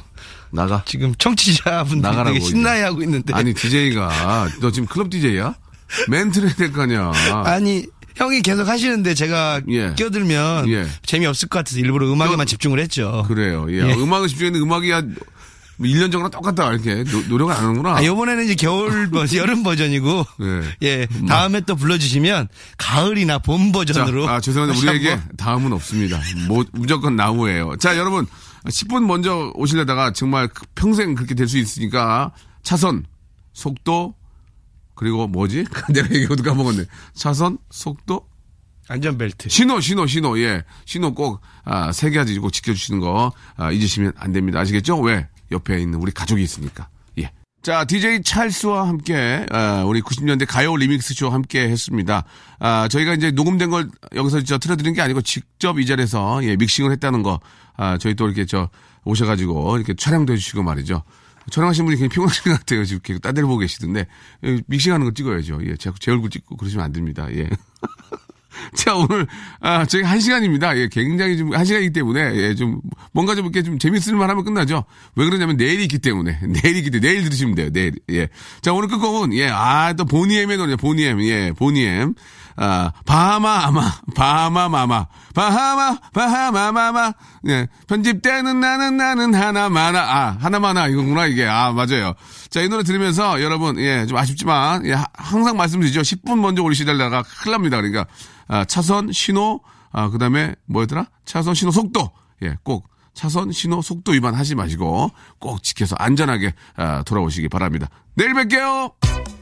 나가. 0.51 0.83
지금 0.87 1.15
청취자분들이 1.17 2.17
되게 2.25 2.41
신나해 2.41 2.83
하고 2.83 3.03
있는데. 3.03 3.33
아니, 3.35 3.55
DJ가, 3.55 4.49
너 4.61 4.71
지금 4.71 4.87
클럽 4.89 5.11
DJ야? 5.11 5.55
멘트를 6.09 6.49
해야 6.49 6.57
될 6.57 6.73
거 6.73 6.83
아니야. 6.83 7.13
아니, 7.45 7.85
형이 8.17 8.43
계속 8.43 8.69
하시는데 8.69 9.15
제가 9.15 9.61
예. 9.69 9.95
끼어들면 9.95 10.69
예. 10.69 10.87
재미없을 11.05 11.49
것 11.49 11.59
같아서 11.61 11.79
일부러 11.79 12.11
음악에만 12.13 12.47
집중을 12.47 12.79
했죠. 12.81 13.25
그래요. 13.29 13.67
예. 13.71 13.89
예. 13.89 13.93
음악을 13.95 14.29
집중했는데 14.29 14.63
음악이 14.65 14.93
한 15.83 15.91
1년 15.91 16.13
전이랑 16.13 16.31
똑같다. 16.31 16.73
이렇게 16.73 17.05
노, 17.05 17.21
노력을 17.29 17.53
안 17.53 17.63
하는구나. 17.65 17.97
아, 17.97 18.05
요번에는 18.05 18.45
이제 18.45 18.55
겨울 18.55 19.09
버전, 19.11 19.39
여름 19.39 19.63
버전이고, 19.63 20.27
예. 20.43 20.77
예, 20.83 21.07
다음에 21.29 21.61
또 21.63 21.75
불러주시면 21.77 22.49
가을이나 22.79 23.39
봄 23.39 23.73
버전으로. 23.73 24.27
자, 24.27 24.35
아, 24.35 24.41
죄송한데 24.41 24.79
우리에게. 24.79 25.21
다음은 25.37 25.73
없습니다. 25.73 26.21
뭐, 26.47 26.65
무조건 26.73 27.17
나무예요. 27.17 27.77
자, 27.79 27.97
여러분 27.97 28.27
10분 28.67 29.07
먼저 29.07 29.51
오시려다가 29.55 30.13
정말 30.13 30.49
그- 30.49 30.65
평생 30.75 31.15
그렇게 31.15 31.35
될 31.35 31.49
수 31.49 31.59
있으니까 31.59 32.33
차선, 32.63 33.05
속도 33.53 34.15
그리고 34.95 35.27
뭐지? 35.27 35.65
내가 35.93 36.09
얘기도 36.15 36.37
까먹었네. 36.37 36.85
차선, 37.15 37.59
속도, 37.71 38.27
안전벨트. 38.89 39.49
신호, 39.49 39.81
신호, 39.81 40.07
신호, 40.07 40.39
예. 40.41 40.63
신호 40.85 41.13
꼭, 41.15 41.41
아, 41.65 41.93
세 41.93 42.11
가지 42.11 42.39
꼭 42.39 42.51
지켜주시는 42.53 43.01
거, 43.01 43.33
아, 43.57 43.73
잊으시면 43.73 44.13
안 44.17 44.33
됩니다. 44.33 44.61
아시겠죠? 44.61 44.99
왜? 45.01 45.27
옆에 45.53 45.81
있는 45.81 45.99
우리 46.01 46.13
가족이 46.13 46.43
있으니까. 46.43 46.89
예. 47.19 47.31
자, 47.63 47.85
DJ 47.85 48.23
찰스와 48.23 48.89
함께, 48.89 49.47
아, 49.51 49.85
우리 49.85 50.03
90년대 50.03 50.47
가요 50.49 50.77
리믹스 50.77 51.15
쇼 51.15 51.31
함께 51.31 51.69
했습니다. 51.69 52.25
아, 52.59 52.89
저희가 52.89 53.15
이제 53.15 53.31
녹음된 53.31 53.71
걸 53.71 53.89
여기서 54.15 54.43
저 54.43 54.59
틀어드린 54.59 54.95
게 54.95 55.03
아니고 55.03 55.23
직접 55.23 55.79
이 55.79 55.87
자리에서, 55.87 56.43
예, 56.45 56.57
믹싱을 56.57 56.91
했다는 56.93 57.23
거, 57.23 57.41
아, 57.77 57.99
저희 57.99 58.15
또 58.15 58.27
이렇게 58.27 58.47
저, 58.47 58.69
오셔가지고, 59.05 59.77
이렇게 59.77 59.95
촬영도 59.95 60.33
해주시고 60.33 60.63
말이죠. 60.63 61.03
촬영하신 61.51 61.85
분이 61.85 61.97
굉장히 61.97 62.09
피곤하신 62.11 62.53
것 62.53 62.59
같아요. 62.59 62.85
지금 62.85 63.01
이렇게 63.05 63.19
딴 63.21 63.35
데를 63.35 63.47
보고 63.47 63.59
계시던데, 63.59 64.07
예, 64.45 64.61
믹싱하는 64.67 65.07
거 65.07 65.13
찍어야죠. 65.13 65.61
예, 65.67 65.77
제, 65.77 65.91
제 65.99 66.11
얼굴 66.11 66.31
찍고 66.31 66.57
그러시면 66.57 66.85
안 66.85 66.93
됩니다. 66.93 67.27
예. 67.33 67.49
자, 68.75 68.95
오늘, 68.95 69.27
아, 69.61 69.85
저희 69.87 70.03
한 70.03 70.21
시간입니다. 70.21 70.77
예, 70.77 70.89
굉장히 70.91 71.37
좀, 71.37 71.55
한 71.55 71.65
시간이기 71.65 71.93
때문에, 71.93 72.35
예, 72.37 72.55
좀, 72.55 72.81
뭔가 73.13 73.35
좀 73.35 73.45
이렇게 73.47 73.63
좀 73.63 73.79
재밌을만 73.79 74.29
하면 74.31 74.45
끝나죠. 74.45 74.85
왜 75.17 75.25
그러냐면 75.25 75.57
내일이 75.57 75.85
있기 75.85 75.99
때문에. 75.99 76.39
내일이 76.63 76.79
있기 76.79 76.91
때문에. 76.91 77.09
내일 77.09 77.25
들으시면 77.25 77.55
돼요. 77.55 77.71
내일. 77.73 77.93
예. 78.11 78.29
자, 78.61 78.73
오늘 78.73 78.89
끝곡은, 78.89 79.35
예, 79.35 79.49
아, 79.51 79.93
또 79.95 80.05
보니엠의 80.05 80.57
노래, 80.57 80.77
보니엠. 80.77 81.21
예, 81.23 81.53
보니엠. 81.57 82.15
아, 82.55 82.93
바하마, 83.07 83.65
아마, 83.65 83.91
바하마, 84.15 84.69
마마. 84.69 85.07
바하마, 85.35 85.99
바하마, 86.13 86.73
마마. 86.73 87.13
예, 87.49 87.67
편집되는 87.89 88.61
나는, 88.61 88.99
나는 88.99 89.35
하나마나. 89.35 90.01
아, 90.03 90.37
하나마나. 90.39 90.87
이거구나, 90.89 91.27
이게. 91.27 91.47
아, 91.47 91.73
맞아요. 91.73 92.13
자, 92.51 92.61
이 92.61 92.69
노래 92.69 92.83
들으면서 92.83 93.41
여러분, 93.43 93.79
예, 93.79 94.05
좀 94.07 94.19
아쉽지만, 94.19 94.85
예, 94.85 94.93
하- 94.93 95.07
항상 95.15 95.57
말씀드리죠. 95.57 96.03
10분 96.03 96.41
먼저 96.41 96.63
오시달라가 96.63 97.23
큰일 97.23 97.53
납니다. 97.53 97.79
그러니까, 97.79 98.05
아, 98.53 98.67
차선, 98.67 99.11
신호, 99.13 99.61
아, 99.93 100.11
그 100.11 100.19
다음에 100.19 100.55
뭐였더라? 100.67 101.07
차선, 101.25 101.55
신호, 101.55 101.71
속도. 101.71 102.11
예, 102.43 102.59
꼭 102.63 102.87
차선 103.15 103.51
신호 103.51 103.81
속도 103.81 104.13
위반 104.13 104.35
하지 104.35 104.55
마시고 104.55 105.11
꼭 105.39 105.63
지켜서 105.63 105.97
안전하게 105.99 106.53
아, 106.77 107.03
돌아오시기 107.03 107.49
바랍니다. 107.49 107.89
내일 108.15 108.35
뵐게요. 108.35 109.42